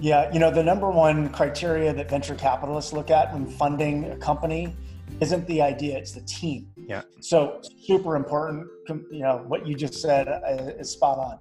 Yeah, 0.00 0.32
you 0.32 0.38
know, 0.38 0.50
the 0.50 0.62
number 0.62 0.90
one 0.90 1.28
criteria 1.30 1.92
that 1.92 2.08
venture 2.08 2.36
capitalists 2.36 2.92
look 2.92 3.10
at 3.10 3.32
when 3.32 3.46
funding 3.46 4.04
a 4.04 4.16
company 4.16 4.74
isn't 5.20 5.46
the 5.46 5.60
idea, 5.60 5.98
it's 5.98 6.12
the 6.12 6.20
team. 6.22 6.68
Yeah. 6.76 7.02
So 7.20 7.60
super 7.84 8.14
important. 8.16 8.68
You 8.88 9.22
know, 9.22 9.44
what 9.48 9.66
you 9.66 9.74
just 9.74 9.94
said 9.94 10.28
uh, 10.28 10.72
is 10.78 10.90
spot 10.90 11.18
on. 11.18 11.38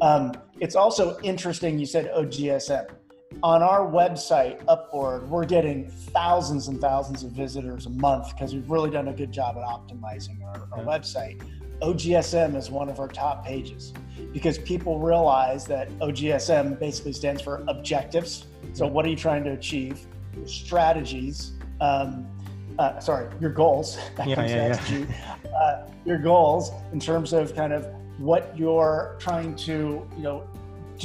Um, 0.00 0.32
it's 0.60 0.74
also 0.74 1.18
interesting 1.20 1.78
you 1.78 1.86
said 1.86 2.10
OGSM. 2.12 2.90
On 3.42 3.62
our 3.62 3.80
website, 3.80 4.62
Upboard, 4.68 5.28
we're 5.28 5.44
getting 5.44 5.88
thousands 5.88 6.68
and 6.68 6.80
thousands 6.80 7.22
of 7.24 7.32
visitors 7.32 7.86
a 7.86 7.90
month 7.90 8.28
because 8.30 8.54
we've 8.54 8.70
really 8.70 8.90
done 8.90 9.08
a 9.08 9.12
good 9.12 9.32
job 9.32 9.56
at 9.56 9.62
optimizing 9.62 10.44
our, 10.44 10.68
our 10.72 10.84
website. 10.84 11.42
OGSM 11.80 12.54
is 12.54 12.70
one 12.70 12.88
of 12.88 13.00
our 13.00 13.08
top 13.08 13.44
pages 13.44 13.92
because 14.32 14.58
people 14.58 15.00
realize 15.00 15.64
that 15.66 15.90
OGSM 15.98 16.78
basically 16.78 17.12
stands 17.12 17.42
for 17.42 17.64
objectives. 17.66 18.46
So, 18.72 18.86
what 18.86 19.04
are 19.04 19.08
you 19.08 19.16
trying 19.16 19.42
to 19.44 19.50
achieve? 19.50 20.06
Strategies. 20.46 21.52
Um, 21.80 22.26
uh, 22.78 23.00
sorry, 23.00 23.28
your 23.40 23.50
goals. 23.50 23.98
That 24.16 24.28
yeah, 24.28 24.46
yeah, 24.46 25.06
yeah. 25.44 25.48
Uh, 25.52 25.88
your 26.04 26.18
goals 26.18 26.70
in 26.92 27.00
terms 27.00 27.32
of 27.32 27.54
kind 27.54 27.72
of 27.72 27.86
what 28.18 28.56
you're 28.56 29.16
trying 29.18 29.56
to, 29.56 30.06
you 30.16 30.22
know, 30.22 30.46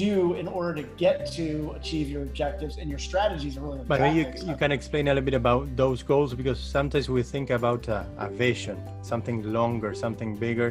do 0.05 0.33
in 0.41 0.47
order 0.47 0.73
to 0.81 0.87
get 0.97 1.17
to 1.39 1.73
achieve 1.79 2.07
your 2.13 2.23
objectives 2.29 2.77
and 2.77 2.87
your 2.93 2.99
strategies 3.09 3.57
are 3.57 3.61
really 3.61 3.79
but 3.93 3.99
you, 4.15 4.23
you 4.45 4.55
can 4.55 4.71
explain 4.71 5.07
a 5.07 5.11
little 5.13 5.25
bit 5.29 5.33
about 5.33 5.63
those 5.75 6.03
goals 6.03 6.33
because 6.41 6.59
sometimes 6.59 7.09
we 7.09 7.23
think 7.23 7.49
about 7.49 7.87
a, 7.87 8.05
a 8.25 8.29
vision 8.29 8.77
something 9.01 9.37
longer 9.57 9.89
something 10.05 10.35
bigger 10.35 10.69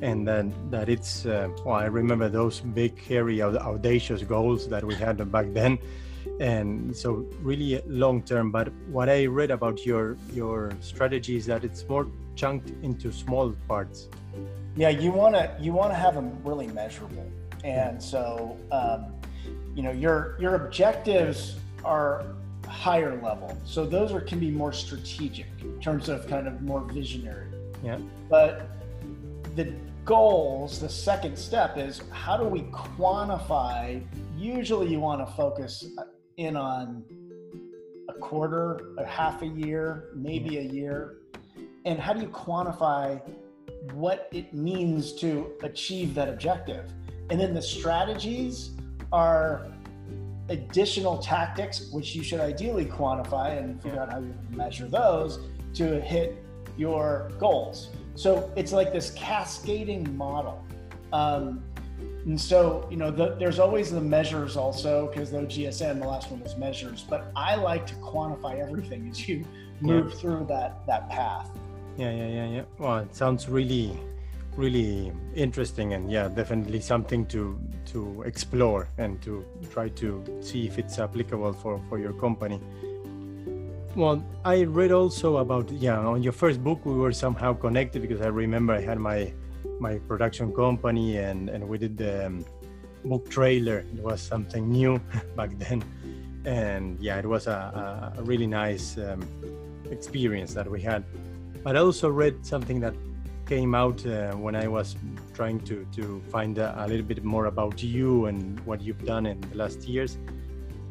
and 0.00 0.26
then 0.26 0.52
that 0.70 0.88
it's 0.88 1.26
uh, 1.26 1.48
well 1.64 1.74
i 1.74 1.84
remember 1.84 2.28
those 2.28 2.60
big 2.60 2.92
hairy 3.08 3.42
audacious 3.42 4.22
goals 4.22 4.68
that 4.68 4.82
we 4.84 4.94
had 4.94 5.16
back 5.30 5.46
then. 5.52 5.78
And 6.40 6.96
so 6.96 7.26
really 7.42 7.80
long 7.86 8.22
term 8.22 8.50
but 8.50 8.66
what 8.96 9.08
i 9.08 9.26
read 9.26 9.50
about 9.50 9.86
your 9.86 10.16
your 10.32 10.72
strategy 10.80 11.36
is 11.36 11.46
that 11.46 11.64
it's 11.64 11.88
more 11.88 12.06
chunked 12.34 12.70
into 12.82 13.12
small 13.12 13.54
parts. 13.68 14.08
Yeah 14.74 14.88
you 14.88 15.12
want 15.12 15.34
to 15.36 15.44
you 15.60 15.72
want 15.72 15.90
to 15.92 15.98
have 16.04 16.14
them 16.14 16.28
really 16.42 16.66
measurable 16.66 17.26
and 17.64 18.00
so, 18.00 18.56
um, 18.70 19.06
you 19.74 19.82
know, 19.82 19.90
your 19.90 20.36
your 20.38 20.54
objectives 20.54 21.56
are 21.84 22.26
higher 22.68 23.20
level. 23.20 23.56
So 23.64 23.84
those 23.86 24.12
are 24.12 24.20
can 24.20 24.38
be 24.38 24.50
more 24.50 24.72
strategic 24.72 25.46
in 25.62 25.80
terms 25.80 26.08
of 26.08 26.28
kind 26.28 26.46
of 26.46 26.60
more 26.62 26.80
visionary. 26.80 27.48
Yeah. 27.82 27.98
But 28.28 28.68
the 29.56 29.74
goals, 30.04 30.80
the 30.80 30.88
second 30.88 31.36
step 31.36 31.78
is 31.78 32.02
how 32.10 32.36
do 32.36 32.44
we 32.44 32.62
quantify? 32.64 34.04
Usually, 34.36 34.88
you 34.88 35.00
want 35.00 35.26
to 35.26 35.34
focus 35.34 35.84
in 36.36 36.56
on 36.56 37.04
a 38.08 38.12
quarter, 38.14 38.80
a 38.98 39.06
half 39.06 39.40
a 39.42 39.46
year, 39.46 40.10
maybe 40.14 40.58
a 40.58 40.62
year. 40.62 41.16
And 41.86 41.98
how 41.98 42.12
do 42.12 42.20
you 42.20 42.28
quantify 42.28 43.20
what 43.92 44.28
it 44.32 44.52
means 44.52 45.12
to 45.14 45.52
achieve 45.62 46.14
that 46.14 46.28
objective? 46.28 46.90
And 47.30 47.40
then 47.40 47.54
the 47.54 47.62
strategies 47.62 48.70
are 49.12 49.66
additional 50.48 51.18
tactics, 51.18 51.90
which 51.90 52.14
you 52.14 52.22
should 52.22 52.40
ideally 52.40 52.84
quantify 52.84 53.58
and 53.58 53.80
figure 53.82 54.00
out 54.00 54.12
how 54.12 54.18
you 54.18 54.34
measure 54.50 54.86
those 54.86 55.40
to 55.74 56.00
hit 56.00 56.44
your 56.76 57.30
goals. 57.38 57.90
So 58.14 58.52
it's 58.56 58.72
like 58.72 58.92
this 58.92 59.10
cascading 59.10 60.16
model. 60.16 60.64
Um, 61.12 61.62
and 62.26 62.40
so, 62.40 62.86
you 62.90 62.96
know, 62.96 63.10
the, 63.10 63.36
there's 63.38 63.58
always 63.58 63.90
the 63.90 64.00
measures 64.00 64.56
also, 64.56 65.08
because 65.08 65.30
the 65.30 65.40
GSM, 65.40 66.00
the 66.00 66.08
last 66.08 66.30
one 66.30 66.40
was 66.40 66.56
measures, 66.56 67.04
but 67.08 67.30
I 67.36 67.54
like 67.54 67.86
to 67.88 67.94
quantify 67.96 68.58
everything 68.58 69.08
as 69.10 69.28
you 69.28 69.44
move 69.80 70.10
yeah. 70.10 70.18
through 70.18 70.46
that, 70.48 70.86
that 70.86 71.08
path. 71.10 71.50
Yeah, 71.96 72.10
yeah, 72.10 72.28
yeah, 72.28 72.48
yeah. 72.48 72.62
Well, 72.78 72.98
it 72.98 73.14
sounds 73.14 73.48
really 73.48 73.98
really 74.56 75.12
interesting 75.34 75.94
and 75.94 76.10
yeah 76.10 76.28
definitely 76.28 76.80
something 76.80 77.26
to 77.26 77.58
to 77.86 78.22
explore 78.22 78.88
and 78.98 79.20
to 79.22 79.44
try 79.72 79.88
to 79.88 80.22
see 80.40 80.66
if 80.66 80.78
it's 80.78 80.98
applicable 80.98 81.52
for 81.52 81.80
for 81.88 81.98
your 81.98 82.12
company. 82.12 82.60
Well 83.96 84.24
i 84.44 84.62
read 84.62 84.92
also 84.92 85.36
about 85.38 85.70
yeah 85.70 85.98
on 85.98 86.22
your 86.22 86.32
first 86.32 86.62
book 86.62 86.84
we 86.84 86.94
were 86.94 87.12
somehow 87.12 87.52
connected 87.52 88.02
because 88.02 88.20
i 88.20 88.26
remember 88.26 88.72
i 88.72 88.80
had 88.80 88.98
my 88.98 89.32
my 89.78 89.98
production 90.08 90.52
company 90.52 91.18
and 91.18 91.48
and 91.48 91.68
we 91.68 91.78
did 91.78 91.96
the 91.96 92.26
um, 92.26 92.44
book 93.04 93.28
trailer. 93.28 93.84
It 93.94 94.02
was 94.02 94.20
something 94.20 94.68
new 94.68 95.00
back 95.36 95.50
then. 95.58 95.84
And 96.44 96.98
yeah 97.00 97.18
it 97.18 97.26
was 97.26 97.46
a, 97.46 98.12
a 98.18 98.22
really 98.22 98.46
nice 98.46 98.98
um, 98.98 99.22
experience 99.90 100.54
that 100.54 100.70
we 100.70 100.80
had. 100.80 101.04
But 101.62 101.76
i 101.76 101.80
also 101.80 102.10
read 102.10 102.44
something 102.44 102.80
that 102.80 102.94
came 103.46 103.74
out 103.74 104.04
uh, 104.06 104.32
when 104.32 104.54
I 104.54 104.66
was 104.68 104.96
trying 105.34 105.60
to 105.60 105.86
to 105.96 106.22
find 106.30 106.58
a, 106.58 106.84
a, 106.84 106.86
little 106.86 107.06
bit 107.06 107.24
more 107.24 107.46
about 107.46 107.82
you 107.82 108.26
and 108.26 108.60
what 108.66 108.80
you've 108.80 109.04
done 109.04 109.26
in 109.26 109.40
the 109.40 109.56
last 109.56 109.88
years. 109.88 110.18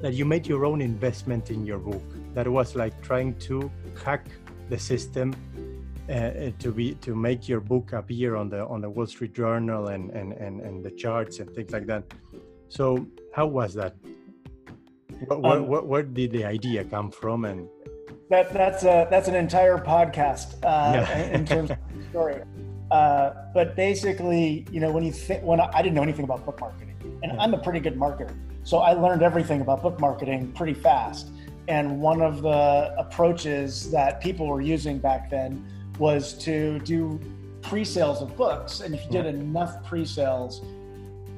That 0.02 0.14
you 0.14 0.26
made 0.26 0.46
your 0.48 0.66
own 0.66 0.82
investment 0.82 1.50
in 1.50 1.66
your 1.66 1.80
book. 1.80 2.04
That 2.34 2.48
was 2.48 2.76
like 2.76 3.02
trying 3.02 3.36
to 3.48 3.72
hack 4.04 4.26
the 4.70 4.78
system 4.78 5.34
uh, 6.10 6.12
uh 6.12 6.52
to 6.60 6.72
be 6.72 6.96
to 6.96 7.16
make 7.16 7.48
your 7.48 7.62
book 7.62 7.94
appear 7.94 8.36
on 8.36 8.50
the 8.50 8.66
on 8.66 8.82
the 8.82 8.90
Wall 8.90 9.08
Street 9.08 9.34
Journal 9.34 9.88
and 9.88 10.12
and 10.12 10.34
and, 10.34 10.62
and 10.62 10.84
the 10.84 10.92
charts 10.92 11.40
and 11.40 11.50
things 11.56 11.72
like 11.72 11.88
that. 11.88 12.04
So 12.70 13.08
how 13.34 13.48
was 13.48 13.74
that? 13.76 13.96
Where, 15.28 15.58
um, 15.58 15.68
where, 15.68 15.82
where 15.82 16.04
did 16.04 16.32
the 16.32 16.44
idea 16.44 16.84
come 16.84 17.10
from 17.12 17.46
and 17.46 17.70
that 18.30 18.52
that's 18.52 18.84
a 18.84 19.08
that's 19.10 19.28
an 19.28 19.36
entire 19.36 19.78
podcast 19.78 20.56
uh, 20.64 20.94
yeah. 20.96 21.30
in 21.30 21.46
terms 21.46 21.70
of 21.70 21.78
story. 22.14 22.40
Uh, 22.92 23.34
but 23.56 23.76
basically, 23.76 24.68
you 24.72 24.80
know, 24.80 24.92
when 24.92 25.04
you 25.04 25.12
think 25.12 25.42
when 25.44 25.60
I, 25.60 25.68
I, 25.74 25.82
didn't 25.82 25.96
know 25.96 26.04
anything 26.04 26.26
about 26.26 26.46
book 26.46 26.60
marketing, 26.60 26.96
and 27.24 27.32
yeah. 27.32 27.42
I'm 27.42 27.56
a 27.56 27.58
pretty 27.58 27.80
good 27.80 27.98
marketer, 27.98 28.36
so 28.64 28.78
I 28.78 28.94
learned 28.94 29.24
everything 29.24 29.62
about 29.62 29.82
book 29.82 30.00
marketing 30.00 30.52
pretty 30.52 30.76
fast. 30.76 31.32
And 31.68 32.00
one 32.00 32.22
of 32.22 32.44
the 32.44 32.94
approaches 33.00 33.90
that 33.90 34.22
people 34.22 34.48
were 34.48 34.62
using 34.62 35.00
back 35.00 35.32
then 35.32 35.66
was 35.98 36.34
to 36.46 36.78
do 36.80 37.20
pre-sales 37.64 38.22
of 38.22 38.38
books, 38.38 38.82
and 38.82 38.94
if 38.94 39.06
you 39.06 39.12
did 39.12 39.26
enough 39.26 39.84
pre-sales 39.84 40.62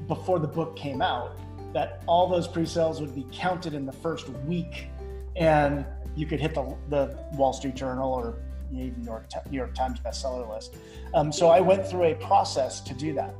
before 0.09 0.39
the 0.39 0.47
book 0.47 0.75
came 0.75 1.01
out, 1.01 1.37
that 1.73 2.03
all 2.05 2.27
those 2.27 2.49
pre-sales 2.49 2.99
would 2.99 3.15
be 3.15 3.25
counted 3.31 3.73
in 3.73 3.85
the 3.85 3.93
first 3.93 4.27
week, 4.45 4.89
and 5.37 5.85
you 6.17 6.25
could 6.25 6.41
hit 6.41 6.53
the, 6.53 6.75
the 6.89 7.17
Wall 7.37 7.53
Street 7.53 7.75
Journal 7.75 8.11
or 8.11 8.39
New 8.71 8.93
York, 9.03 9.29
New 9.49 9.57
York 9.57 9.73
Times 9.73 9.99
bestseller 9.99 10.49
list. 10.53 10.75
Um, 11.13 11.31
so 11.31 11.49
I 11.49 11.59
went 11.59 11.87
through 11.87 12.05
a 12.05 12.15
process 12.15 12.81
to 12.81 12.93
do 12.93 13.13
that. 13.13 13.33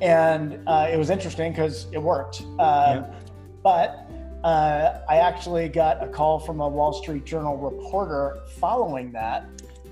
And 0.00 0.60
uh, 0.66 0.88
it 0.90 0.96
was 0.96 1.10
interesting 1.10 1.52
because 1.52 1.86
it 1.92 1.98
worked. 1.98 2.42
Um, 2.42 2.56
yeah. 2.58 3.14
But 3.62 4.08
uh, 4.44 5.00
I 5.08 5.16
actually 5.16 5.68
got 5.68 6.02
a 6.02 6.08
call 6.08 6.38
from 6.38 6.60
a 6.60 6.68
Wall 6.68 6.92
Street 6.92 7.24
Journal 7.24 7.56
reporter 7.56 8.38
following 8.58 9.12
that. 9.12 9.48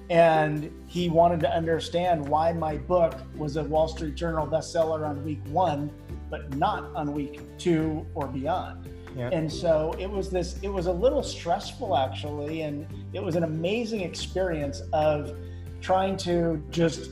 And 0.08 0.70
he 0.86 1.08
wanted 1.08 1.40
to 1.40 1.50
understand 1.50 2.26
why 2.26 2.52
my 2.52 2.76
book 2.76 3.14
was 3.36 3.56
a 3.56 3.64
Wall 3.64 3.88
Street 3.88 4.14
Journal 4.14 4.46
bestseller 4.46 5.04
on 5.04 5.24
week 5.24 5.40
one, 5.48 5.90
but 6.30 6.54
not 6.56 6.94
on 6.94 7.12
week 7.12 7.40
two 7.58 8.06
or 8.14 8.28
beyond. 8.28 8.88
Yeah. 9.16 9.30
And 9.32 9.50
so 9.50 9.94
it 9.98 10.10
was 10.10 10.30
this, 10.30 10.58
it 10.62 10.68
was 10.68 10.86
a 10.86 10.92
little 10.92 11.22
stressful 11.22 11.96
actually. 11.96 12.62
And 12.62 12.86
it 13.12 13.22
was 13.22 13.34
an 13.34 13.44
amazing 13.44 14.02
experience 14.02 14.82
of 14.92 15.36
trying 15.80 16.16
to 16.18 16.62
just 16.70 17.10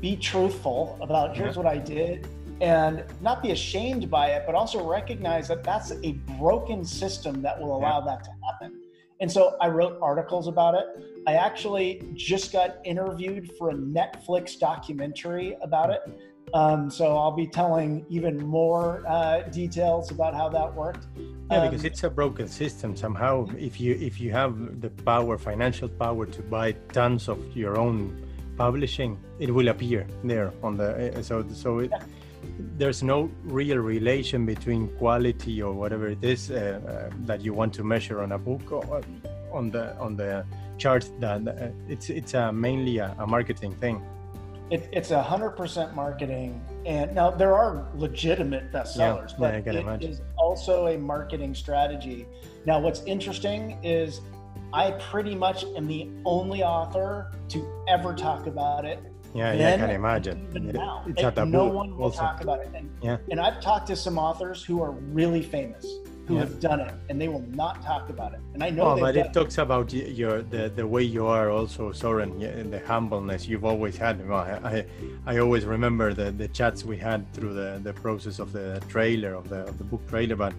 be 0.00 0.16
truthful 0.16 0.96
about 1.00 1.36
here's 1.36 1.56
what 1.56 1.66
I 1.66 1.78
did 1.78 2.28
and 2.60 3.04
not 3.20 3.42
be 3.42 3.50
ashamed 3.50 4.10
by 4.10 4.28
it, 4.28 4.44
but 4.46 4.54
also 4.54 4.88
recognize 4.88 5.48
that 5.48 5.62
that's 5.62 5.92
a 6.02 6.12
broken 6.38 6.84
system 6.84 7.42
that 7.42 7.60
will 7.60 7.76
allow 7.76 7.98
yeah. 7.98 8.14
that 8.14 8.24
to 8.24 8.30
happen. 8.46 8.80
And 9.20 9.30
so 9.30 9.56
I 9.60 9.68
wrote 9.68 9.98
articles 10.02 10.46
about 10.46 10.74
it. 10.74 10.86
I 11.26 11.34
actually 11.34 12.02
just 12.14 12.52
got 12.52 12.76
interviewed 12.84 13.50
for 13.58 13.70
a 13.70 13.74
Netflix 13.74 14.58
documentary 14.58 15.56
about 15.62 15.90
it. 15.90 16.02
Um, 16.56 16.90
so 16.90 17.04
I'll 17.18 17.38
be 17.44 17.46
telling 17.46 18.06
even 18.08 18.34
more 18.58 19.02
uh, 19.06 19.42
details 19.62 20.10
about 20.10 20.32
how 20.34 20.48
that 20.48 20.74
worked. 20.74 21.06
Yeah, 21.50 21.58
um, 21.58 21.70
because 21.70 21.84
it's 21.84 22.02
a 22.04 22.10
broken 22.10 22.48
system. 22.48 22.96
Somehow, 22.96 23.46
if 23.58 23.74
you 23.78 23.92
if 24.10 24.14
you 24.22 24.30
have 24.32 24.52
the 24.80 24.90
power, 25.12 25.36
financial 25.38 25.88
power 25.88 26.24
to 26.36 26.42
buy 26.42 26.72
tons 26.92 27.28
of 27.28 27.38
your 27.54 27.78
own 27.78 27.98
publishing, 28.56 29.18
it 29.38 29.50
will 29.56 29.68
appear 29.68 30.06
there 30.24 30.50
on 30.62 30.76
the. 30.76 30.88
Uh, 31.18 31.22
so 31.22 31.44
so 31.52 31.80
it, 31.80 31.90
yeah 31.90 32.02
there's 32.78 33.02
no 33.02 33.30
real 33.44 33.78
relation 33.78 34.46
between 34.46 34.88
quality 34.98 35.62
or 35.62 35.72
whatever 35.72 36.08
it 36.08 36.22
is 36.22 36.50
uh, 36.50 36.54
uh, 36.54 37.14
that 37.26 37.40
you 37.40 37.52
want 37.52 37.72
to 37.74 37.84
measure 37.84 38.22
on 38.22 38.32
a 38.32 38.38
book 38.38 38.72
or 38.72 39.02
on 39.52 39.70
the 39.70 39.96
on 39.98 40.16
the 40.16 40.44
chart 40.78 41.08
that 41.20 41.46
uh, 41.48 41.68
it's 41.88 42.10
it's 42.10 42.34
uh, 42.34 42.52
mainly 42.52 42.98
a, 42.98 43.14
a, 43.18 43.26
marketing 43.26 43.74
thing 43.76 44.02
it, 44.70 44.88
it's 44.92 45.10
a 45.10 45.22
hundred 45.22 45.50
percent 45.50 45.94
marketing 45.94 46.64
and 46.84 47.14
now 47.14 47.30
there 47.30 47.54
are 47.54 47.86
legitimate 47.94 48.72
bestsellers 48.72 49.30
yeah, 49.30 49.36
but 49.38 49.54
yeah, 49.66 49.72
it 49.72 49.76
imagine. 49.76 50.10
is 50.10 50.20
also 50.36 50.88
a 50.88 50.98
marketing 50.98 51.54
strategy 51.54 52.26
now 52.64 52.80
what's 52.80 53.02
interesting 53.04 53.78
is 53.84 54.20
I 54.72 54.90
pretty 54.92 55.34
much 55.34 55.64
am 55.76 55.86
the 55.86 56.10
only 56.24 56.62
author 56.64 57.32
to 57.48 57.84
ever 57.88 58.14
talk 58.14 58.46
about 58.46 58.84
it 58.84 59.00
yeah, 59.34 59.52
yeah, 59.52 59.74
I 59.74 59.76
can 59.76 59.90
imagine. 59.90 60.72
now, 60.72 61.04
it's 61.06 61.20
not 61.20 61.34
that 61.34 61.48
no 61.48 61.66
one 61.66 61.94
will 61.94 62.04
also. 62.04 62.20
talk 62.20 62.40
about 62.40 62.60
it. 62.60 62.70
And, 62.74 62.90
yeah. 63.02 63.18
and 63.30 63.38
I've 63.38 63.60
talked 63.60 63.86
to 63.88 63.96
some 63.96 64.16
authors 64.18 64.64
who 64.64 64.82
are 64.82 64.92
really 64.92 65.42
famous 65.42 65.84
who 66.26 66.34
yeah. 66.34 66.40
have 66.40 66.60
done 66.60 66.80
it, 66.80 66.94
and 67.08 67.20
they 67.20 67.28
will 67.28 67.44
not 67.52 67.82
talk 67.82 68.08
about 68.08 68.34
it. 68.34 68.40
And 68.54 68.62
I 68.62 68.70
know. 68.70 68.82
Oh, 68.82 69.00
but 69.00 69.16
it, 69.16 69.26
it 69.26 69.32
talks 69.32 69.58
about 69.58 69.92
your 69.92 70.42
the 70.42 70.68
the 70.68 70.86
way 70.86 71.02
you 71.02 71.26
are 71.26 71.50
also, 71.50 71.92
Soren, 71.92 72.42
and 72.42 72.72
the 72.72 72.80
humbleness 72.80 73.46
you've 73.46 73.64
always 73.64 73.96
had. 73.96 74.20
I 74.30 74.84
I 75.26 75.38
always 75.38 75.64
remember 75.64 76.12
the 76.14 76.32
the 76.32 76.48
chats 76.48 76.84
we 76.84 76.96
had 76.96 77.32
through 77.32 77.54
the 77.54 77.80
the 77.82 77.92
process 77.92 78.38
of 78.38 78.52
the 78.52 78.82
trailer 78.88 79.34
of 79.34 79.48
the 79.48 79.60
of 79.70 79.78
the 79.78 79.84
book 79.84 80.06
trailer, 80.08 80.36
but 80.36 80.54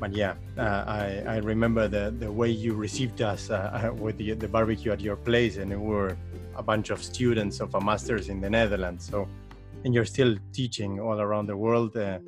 but 0.00 0.12
yeah, 0.12 0.34
uh, 0.58 0.84
I, 0.86 1.22
I 1.26 1.36
remember 1.38 1.88
the, 1.88 2.14
the 2.18 2.30
way 2.30 2.50
you 2.50 2.74
received 2.74 3.22
us 3.22 3.50
uh, 3.50 3.90
with 3.98 4.18
the, 4.18 4.32
the 4.34 4.48
barbecue 4.48 4.92
at 4.92 5.00
your 5.00 5.16
place, 5.16 5.56
and 5.56 5.70
we 5.70 5.76
were 5.76 6.16
a 6.56 6.62
bunch 6.62 6.90
of 6.90 7.02
students 7.02 7.60
of 7.60 7.74
a 7.74 7.80
master's 7.80 8.28
in 8.28 8.40
the 8.40 8.50
Netherlands. 8.50 9.08
So, 9.10 9.28
and 9.84 9.94
you're 9.94 10.04
still 10.04 10.36
teaching 10.52 11.00
all 11.00 11.20
around 11.20 11.46
the 11.46 11.56
world 11.56 11.96
uh, 11.96 12.18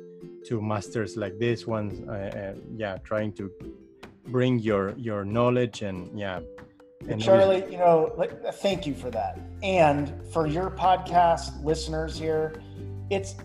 to 0.47 0.61
masters 0.61 1.17
like 1.17 1.37
this 1.39 1.67
one. 1.67 2.05
Uh, 2.07 2.11
uh, 2.11 2.53
yeah, 2.75 2.97
trying 3.03 3.33
to 3.33 3.51
bring 4.27 4.59
your 4.59 4.93
your 4.97 5.23
knowledge 5.25 5.81
and 5.81 6.17
yeah. 6.17 6.39
And 7.07 7.21
Charlie, 7.21 7.63
you 7.71 7.77
know, 7.77 8.11
like, 8.17 8.31
thank 8.55 8.87
you 8.87 8.95
for 8.95 9.11
that, 9.11 9.39
and 9.61 10.11
for 10.33 10.47
your 10.47 10.71
podcast 10.71 11.63
listeners 11.63 12.17
here. 12.17 12.61
It's 13.09 13.35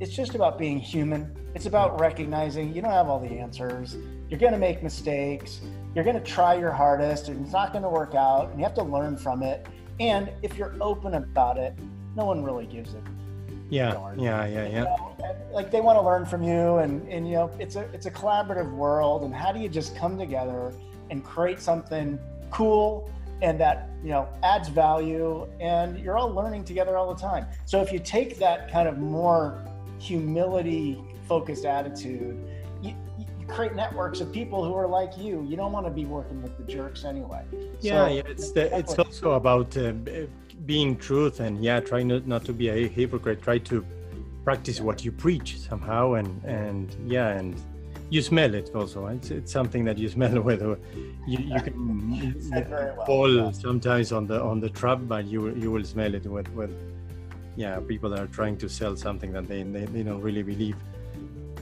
it's 0.00 0.14
just 0.14 0.34
about 0.34 0.58
being 0.58 0.78
human. 0.78 1.36
It's 1.54 1.66
about 1.66 2.00
recognizing 2.00 2.74
you 2.74 2.80
don't 2.80 2.92
have 2.92 3.08
all 3.08 3.20
the 3.20 3.38
answers. 3.38 3.96
You're 4.28 4.40
going 4.40 4.52
to 4.52 4.58
make 4.58 4.82
mistakes. 4.82 5.60
You're 5.94 6.04
going 6.04 6.16
to 6.16 6.24
try 6.24 6.54
your 6.54 6.70
hardest, 6.70 7.28
and 7.28 7.44
it's 7.44 7.52
not 7.52 7.72
going 7.72 7.82
to 7.82 7.90
work 7.90 8.14
out, 8.14 8.50
and 8.50 8.58
you 8.58 8.64
have 8.64 8.74
to 8.74 8.82
learn 8.82 9.16
from 9.16 9.42
it. 9.42 9.66
And 10.00 10.30
if 10.42 10.56
you're 10.56 10.74
open 10.80 11.14
about 11.14 11.58
it, 11.58 11.74
no 12.16 12.24
one 12.24 12.42
really 12.42 12.66
gives 12.66 12.94
it. 12.94 13.02
Yeah, 13.72 14.12
yeah, 14.18 14.44
yeah, 14.44 14.66
yeah. 14.66 14.68
You 14.68 14.84
know, 14.84 15.16
like 15.50 15.70
they 15.70 15.80
want 15.80 15.96
to 15.96 16.02
learn 16.02 16.26
from 16.26 16.42
you, 16.42 16.76
and 16.76 17.08
and 17.08 17.26
you 17.26 17.34
know, 17.34 17.50
it's 17.58 17.76
a 17.76 17.82
it's 17.94 18.04
a 18.04 18.10
collaborative 18.10 18.70
world. 18.70 19.24
And 19.24 19.34
how 19.34 19.50
do 19.50 19.60
you 19.60 19.68
just 19.70 19.96
come 19.96 20.18
together 20.18 20.74
and 21.10 21.24
create 21.24 21.58
something 21.58 22.18
cool 22.50 23.10
and 23.40 23.58
that 23.58 23.88
you 24.02 24.10
know 24.10 24.28
adds 24.42 24.68
value, 24.68 25.48
and 25.58 25.98
you're 25.98 26.18
all 26.18 26.30
learning 26.30 26.64
together 26.64 26.98
all 26.98 27.14
the 27.14 27.20
time. 27.20 27.46
So 27.64 27.80
if 27.80 27.90
you 27.92 27.98
take 27.98 28.38
that 28.38 28.70
kind 28.70 28.86
of 28.86 28.98
more 28.98 29.64
humility 29.98 31.02
focused 31.26 31.64
attitude 31.64 32.36
you 32.82 33.46
create 33.46 33.74
networks 33.74 34.20
of 34.20 34.32
people 34.32 34.64
who 34.64 34.74
are 34.74 34.86
like 34.86 35.18
you. 35.18 35.44
You 35.48 35.56
don't 35.56 35.72
want 35.72 35.86
to 35.86 35.90
be 35.90 36.04
working 36.04 36.42
with 36.42 36.56
the 36.56 36.64
jerks 36.64 37.04
anyway. 37.04 37.44
Yeah, 37.80 38.06
so, 38.06 38.14
yeah 38.14 38.22
it's 38.26 38.52
the, 38.52 38.76
it's 38.76 38.98
also 38.98 39.32
about 39.32 39.76
uh, 39.76 39.92
being 40.66 40.96
truth 40.96 41.40
and 41.40 41.62
yeah, 41.62 41.80
try 41.80 42.02
not, 42.02 42.26
not 42.26 42.44
to 42.44 42.52
be 42.52 42.68
a 42.68 42.88
hypocrite. 42.88 43.42
Try 43.42 43.58
to 43.58 43.84
practice 44.44 44.80
what 44.80 45.04
you 45.04 45.12
preach 45.12 45.58
somehow, 45.58 46.14
and 46.14 46.42
and 46.44 46.96
yeah, 47.06 47.28
and 47.28 47.60
you 48.10 48.22
smell 48.22 48.54
it 48.54 48.70
also. 48.74 49.06
It's, 49.06 49.30
it's 49.30 49.52
something 49.52 49.84
that 49.84 49.98
you 49.98 50.08
smell 50.08 50.40
whether 50.48 50.78
you, 51.26 51.38
you 51.38 51.60
can 51.60 52.50
well. 52.70 53.06
fall 53.06 53.52
sometimes 53.52 54.12
on 54.12 54.26
the 54.26 54.40
on 54.40 54.60
the 54.60 54.70
trap, 54.70 55.00
but 55.02 55.26
you 55.26 55.54
you 55.54 55.70
will 55.70 55.84
smell 55.84 56.14
it 56.14 56.26
with 56.26 56.48
with 56.50 56.74
yeah 57.56 57.80
people 57.80 58.10
that 58.10 58.20
are 58.20 58.28
trying 58.28 58.56
to 58.58 58.68
sell 58.68 58.96
something 58.96 59.32
that 59.32 59.46
they, 59.46 59.62
they, 59.62 59.84
they 59.86 60.02
don't 60.02 60.20
really 60.20 60.42
believe. 60.42 60.76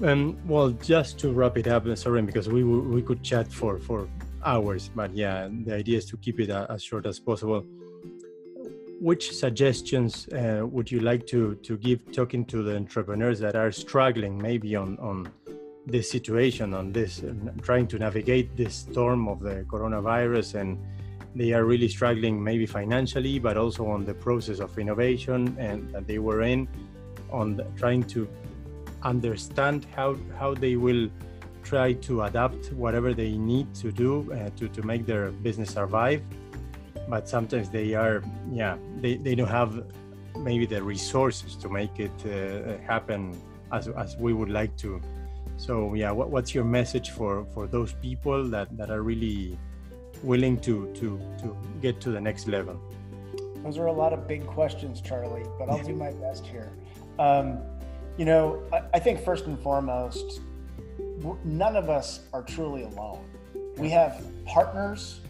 Um, 0.02 0.38
well, 0.46 0.70
just 0.70 1.18
to 1.18 1.30
wrap 1.30 1.58
it 1.58 1.66
up, 1.66 1.84
sorry, 1.96 2.22
because 2.22 2.48
we 2.48 2.64
we 2.64 3.02
could 3.02 3.22
chat 3.22 3.46
for 3.52 3.78
for 3.78 4.08
hours, 4.44 4.90
but 4.94 5.14
yeah, 5.14 5.48
the 5.64 5.74
idea 5.74 5.98
is 5.98 6.06
to 6.06 6.16
keep 6.16 6.40
it 6.40 6.50
as 6.50 6.82
short 6.82 7.06
as 7.06 7.18
possible. 7.18 7.66
Which 9.00 9.32
suggestions 9.32 10.28
uh, 10.28 10.60
would 10.70 10.90
you 10.90 11.00
like 11.00 11.26
to 11.28 11.54
to 11.54 11.78
give 11.78 12.12
talking 12.12 12.44
to 12.52 12.62
the 12.62 12.76
entrepreneurs 12.76 13.40
that 13.40 13.56
are 13.56 13.72
struggling, 13.72 14.36
maybe 14.36 14.76
on 14.76 14.98
on 14.98 15.32
this 15.86 16.10
situation, 16.10 16.74
on 16.74 16.92
this 16.92 17.24
trying 17.62 17.86
to 17.88 17.98
navigate 17.98 18.54
this 18.58 18.74
storm 18.74 19.26
of 19.26 19.40
the 19.40 19.64
coronavirus, 19.72 20.60
and 20.60 20.78
they 21.34 21.54
are 21.54 21.64
really 21.64 21.88
struggling, 21.88 22.44
maybe 22.44 22.66
financially, 22.66 23.38
but 23.38 23.56
also 23.56 23.86
on 23.86 24.04
the 24.04 24.12
process 24.12 24.60
of 24.60 24.78
innovation 24.78 25.56
and 25.58 25.90
that 25.94 26.06
they 26.06 26.18
were 26.18 26.42
in, 26.42 26.68
on 27.30 27.56
the, 27.56 27.64
trying 27.78 28.02
to 28.02 28.28
understand 29.02 29.86
how 29.96 30.14
how 30.38 30.52
they 30.52 30.76
will 30.76 31.08
try 31.62 31.94
to 31.94 32.22
adapt 32.24 32.70
whatever 32.74 33.14
they 33.14 33.32
need 33.32 33.74
to 33.76 33.90
do 33.90 34.30
uh, 34.32 34.50
to 34.58 34.68
to 34.68 34.82
make 34.82 35.06
their 35.06 35.30
business 35.30 35.70
survive 35.70 36.20
but 37.10 37.28
sometimes 37.28 37.68
they 37.68 37.94
are 37.94 38.22
yeah 38.50 38.76
they, 39.02 39.16
they 39.16 39.34
don't 39.34 39.48
have 39.48 39.84
maybe 40.38 40.64
the 40.64 40.82
resources 40.82 41.56
to 41.56 41.68
make 41.68 41.98
it 41.98 42.16
uh, 42.24 42.78
happen 42.86 43.36
as, 43.72 43.88
as 43.88 44.16
we 44.16 44.32
would 44.32 44.48
like 44.48 44.74
to. 44.78 45.00
So 45.56 45.94
yeah 45.94 46.12
what, 46.12 46.30
what's 46.30 46.54
your 46.54 46.64
message 46.64 47.10
for 47.10 47.44
for 47.52 47.66
those 47.66 47.92
people 47.94 48.44
that 48.54 48.68
that 48.76 48.90
are 48.90 49.02
really 49.02 49.58
willing 50.22 50.56
to 50.60 50.74
to 50.94 51.20
to 51.40 51.56
get 51.82 52.00
to 52.02 52.10
the 52.10 52.20
next 52.20 52.46
level? 52.48 52.80
Those 53.64 53.76
are 53.76 53.86
a 53.86 53.92
lot 53.92 54.12
of 54.14 54.26
big 54.26 54.46
questions 54.46 55.02
charlie 55.02 55.44
but 55.58 55.68
i'll 55.68 55.82
do 55.82 55.94
my 55.94 56.12
best 56.12 56.46
here. 56.46 56.70
Um, 57.18 57.58
you 58.16 58.24
know, 58.24 58.62
I, 58.72 58.82
I 58.94 58.98
think 58.98 59.22
first 59.22 59.46
and 59.46 59.58
foremost, 59.58 60.40
none 61.44 61.76
of 61.76 61.88
us 61.90 62.20
are 62.32 62.42
truly 62.42 62.84
alone. 62.84 63.24
We 63.76 63.88
have 63.90 64.22
partners, 64.44 65.20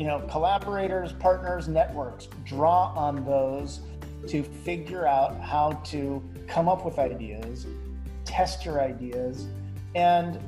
you 0.00 0.06
know, 0.06 0.20
collaborators, 0.30 1.12
partners, 1.12 1.68
networks. 1.68 2.26
Draw 2.46 2.94
on 2.94 3.22
those 3.26 3.80
to 4.28 4.42
figure 4.42 5.06
out 5.06 5.38
how 5.40 5.72
to 5.84 6.22
come 6.48 6.70
up 6.70 6.86
with 6.86 6.98
ideas, 6.98 7.66
test 8.24 8.64
your 8.64 8.80
ideas, 8.80 9.46
and 9.94 10.40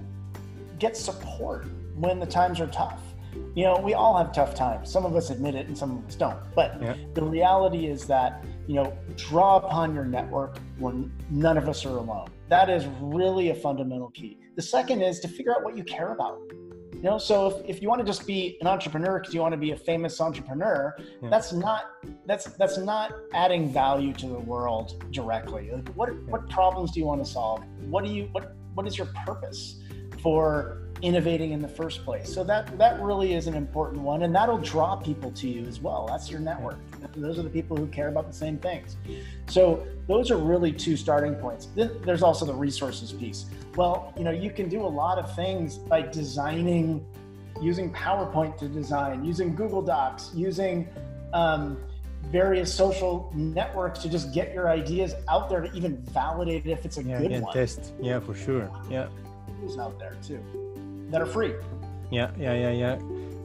get 0.78 0.96
support 0.96 1.66
when 1.96 2.18
the 2.18 2.24
times 2.24 2.60
are 2.60 2.66
tough. 2.68 3.00
You 3.54 3.64
know, 3.64 3.78
we 3.78 3.92
all 3.92 4.16
have 4.16 4.32
tough 4.32 4.54
times. 4.54 4.90
Some 4.90 5.04
of 5.04 5.14
us 5.16 5.28
admit 5.28 5.54
it 5.54 5.66
and 5.66 5.76
some 5.76 5.98
of 5.98 6.06
us 6.06 6.14
don't. 6.14 6.38
But 6.54 6.80
yeah. 6.80 6.96
the 7.12 7.22
reality 7.22 7.88
is 7.88 8.06
that 8.06 8.42
you 8.66 8.74
know, 8.74 8.96
draw 9.16 9.56
upon 9.56 9.94
your 9.94 10.06
network 10.06 10.56
when 10.78 11.12
none 11.28 11.58
of 11.58 11.68
us 11.68 11.84
are 11.84 11.98
alone. 11.98 12.28
That 12.48 12.70
is 12.70 12.86
really 13.00 13.50
a 13.50 13.54
fundamental 13.54 14.10
key. 14.10 14.38
The 14.56 14.62
second 14.62 15.02
is 15.02 15.20
to 15.20 15.28
figure 15.28 15.54
out 15.54 15.62
what 15.62 15.76
you 15.76 15.84
care 15.84 16.12
about. 16.12 16.40
You 17.02 17.10
know, 17.10 17.18
so 17.18 17.48
if, 17.48 17.68
if 17.68 17.82
you 17.82 17.88
want 17.88 18.00
to 18.00 18.06
just 18.06 18.28
be 18.28 18.56
an 18.60 18.68
entrepreneur 18.68 19.18
because 19.18 19.34
you 19.34 19.40
want 19.40 19.54
to 19.54 19.58
be 19.58 19.72
a 19.72 19.76
famous 19.76 20.20
entrepreneur, 20.20 20.94
yeah. 21.20 21.30
that's 21.30 21.52
not 21.52 21.86
that's 22.26 22.44
that's 22.44 22.78
not 22.78 23.12
adding 23.34 23.72
value 23.72 24.12
to 24.12 24.28
the 24.28 24.38
world 24.38 25.02
directly. 25.10 25.72
Like 25.72 25.88
what 25.94 26.14
what 26.26 26.48
problems 26.48 26.92
do 26.92 27.00
you 27.00 27.06
want 27.06 27.24
to 27.24 27.28
solve? 27.28 27.64
What 27.90 28.04
do 28.04 28.10
you 28.10 28.28
what 28.30 28.54
what 28.74 28.86
is 28.86 28.96
your 28.96 29.08
purpose 29.26 29.80
for 30.22 30.82
innovating 31.02 31.50
in 31.50 31.60
the 31.60 31.68
first 31.68 32.04
place. 32.04 32.32
So 32.32 32.44
that 32.44 32.78
that 32.78 33.02
really 33.02 33.34
is 33.34 33.48
an 33.48 33.54
important 33.54 34.02
one, 34.02 34.22
and 34.22 34.34
that'll 34.34 34.58
draw 34.58 34.96
people 34.96 35.32
to 35.32 35.48
you 35.48 35.66
as 35.66 35.80
well. 35.80 36.06
That's 36.06 36.30
your 36.30 36.40
network. 36.40 36.78
Those 37.16 37.38
are 37.38 37.42
the 37.42 37.50
people 37.50 37.76
who 37.76 37.88
care 37.88 38.08
about 38.08 38.28
the 38.28 38.32
same 38.32 38.58
things. 38.58 38.96
So 39.48 39.84
those 40.06 40.30
are 40.30 40.36
really 40.36 40.72
two 40.72 40.96
starting 40.96 41.34
points. 41.34 41.68
There's 41.74 42.22
also 42.22 42.46
the 42.46 42.54
resources 42.54 43.12
piece. 43.12 43.46
Well, 43.76 44.12
you 44.16 44.24
know, 44.24 44.30
you 44.30 44.50
can 44.50 44.68
do 44.68 44.82
a 44.82 44.92
lot 45.02 45.18
of 45.18 45.34
things 45.34 45.78
by 45.78 46.02
designing, 46.02 47.04
using 47.60 47.92
PowerPoint 47.92 48.58
to 48.58 48.68
design, 48.68 49.24
using 49.24 49.54
Google 49.54 49.80
Docs, 49.80 50.30
using 50.34 50.88
um, 51.32 51.78
various 52.30 52.72
social 52.72 53.32
networks 53.34 54.00
to 54.00 54.10
just 54.10 54.32
get 54.34 54.52
your 54.52 54.68
ideas 54.68 55.14
out 55.28 55.48
there 55.48 55.62
to 55.62 55.72
even 55.72 55.96
validate 56.12 56.66
if 56.66 56.84
it's 56.84 56.98
a 56.98 57.02
yeah, 57.02 57.18
good 57.18 57.30
yeah, 57.30 57.40
one. 57.40 57.52
Test, 57.52 57.94
yeah, 58.00 58.20
for 58.20 58.34
sure, 58.34 58.70
yeah. 58.90 59.08
tools 59.60 59.78
Out 59.78 59.98
there 59.98 60.16
too, 60.22 60.40
that 61.10 61.22
are 61.22 61.26
free. 61.26 61.54
Yeah, 62.10 62.30
yeah, 62.38 62.54
yeah, 62.54 62.70
yeah. 62.70 62.98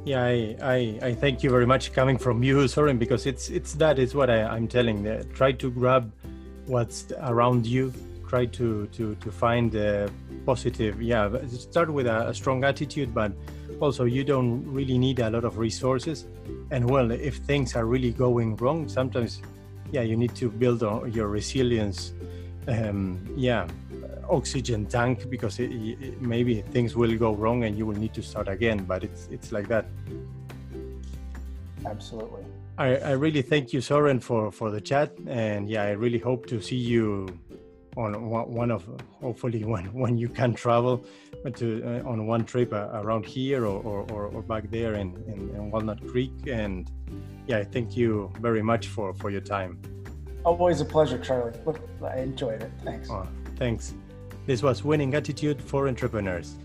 Yeah, 0.04 0.24
I, 0.24 0.56
I, 0.62 1.00
I 1.02 1.14
thank 1.14 1.44
you 1.44 1.50
very 1.50 1.66
much 1.66 1.92
coming 1.92 2.18
from 2.18 2.42
you, 2.42 2.66
Soren, 2.70 2.98
because 2.98 3.26
it's 3.26 3.50
it's 3.50 3.74
that 3.74 4.00
is 4.00 4.16
what 4.16 4.30
I, 4.30 4.44
I'm 4.44 4.68
telling. 4.68 5.04
That 5.04 5.34
try 5.34 5.52
to 5.54 5.70
grab 5.70 6.12
what's 6.66 7.12
around 7.20 7.66
you. 7.66 7.94
Try 8.28 8.46
to 8.46 8.88
to 8.88 9.16
to 9.16 9.32
find 9.32 9.74
a 9.76 10.10
positive. 10.46 11.02
Yeah, 11.02 11.30
start 11.48 11.90
with 11.92 12.08
a, 12.08 12.30
a 12.30 12.34
strong 12.34 12.64
attitude, 12.64 13.14
but 13.14 13.32
also 13.80 14.06
you 14.06 14.24
don't 14.24 14.66
really 14.66 14.98
need 14.98 15.20
a 15.20 15.30
lot 15.30 15.46
of 15.46 15.58
resources. 15.58 16.26
And 16.72 16.90
well 16.90 17.12
if 17.12 17.36
things 17.38 17.76
are 17.76 17.86
really 17.86 18.12
going 18.12 18.56
wrong 18.58 18.88
sometimes 18.88 19.42
yeah 19.92 20.02
you 20.02 20.18
need 20.18 20.36
to 20.36 20.50
build 20.50 20.84
on 20.84 21.12
your 21.14 21.28
resilience 21.28 22.14
um, 22.68 23.20
yeah 23.36 23.68
oxygen 24.30 24.86
tank 24.86 25.30
because 25.30 25.60
it, 25.60 25.72
it, 25.72 26.22
maybe 26.22 26.62
things 26.62 26.96
will 26.96 27.16
go 27.18 27.34
wrong 27.34 27.64
and 27.64 27.78
you 27.78 27.86
will 27.86 27.96
need 27.96 28.14
to 28.14 28.22
start 28.22 28.48
again 28.50 28.84
but 28.84 29.04
it's 29.04 29.28
it's 29.32 29.52
like 29.52 29.68
that. 29.68 29.86
Absolutely. 31.86 32.44
I, 32.78 32.98
I 32.98 33.12
really 33.12 33.42
thank 33.42 33.72
you 33.72 33.82
soren 33.82 34.20
for 34.20 34.52
for 34.52 34.72
the 34.72 34.82
chat. 34.82 35.12
And 35.28 35.70
yeah 35.70 35.84
i 35.84 35.92
really 35.92 36.20
hope 36.20 36.48
to 36.48 36.62
see 36.62 36.76
you 36.76 37.28
on 37.98 38.30
one 38.30 38.72
of 38.72 38.88
hopefully 39.22 39.64
when 39.72 39.86
when 39.94 40.18
you 40.18 40.30
can 40.30 40.54
travel 40.54 41.04
to 41.56 41.84
uh, 41.84 42.10
on 42.10 42.28
one 42.28 42.46
trip 42.46 42.74
uh, 42.74 42.90
around 42.94 43.26
here 43.26 43.66
or, 43.66 43.82
or, 44.12 44.26
or, 44.28 44.42
back 44.42 44.70
there 44.70 44.96
in, 44.96 45.16
in, 45.28 45.50
in, 45.56 45.72
Walnut 45.72 46.06
Creek. 46.08 46.32
And 46.48 46.92
yeah, 47.48 47.60
I 47.60 47.64
thank 47.64 47.96
you 47.96 48.32
very 48.42 48.62
much 48.62 48.88
for, 48.88 49.14
for 49.14 49.30
your 49.30 49.42
time. 49.42 49.80
Always 50.44 50.82
a 50.82 50.86
pleasure, 50.86 51.18
Charlie. 51.18 51.58
I 52.04 52.20
enjoyed 52.20 52.64
it. 52.64 52.72
Thanks. 52.84 53.10
Oh, 53.10 53.28
thanks. 53.56 53.94
This 54.46 54.64
was 54.64 54.84
Winning 54.84 55.14
Attitude 55.14 55.62
for 55.62 55.88
Entrepreneurs. 55.88 56.56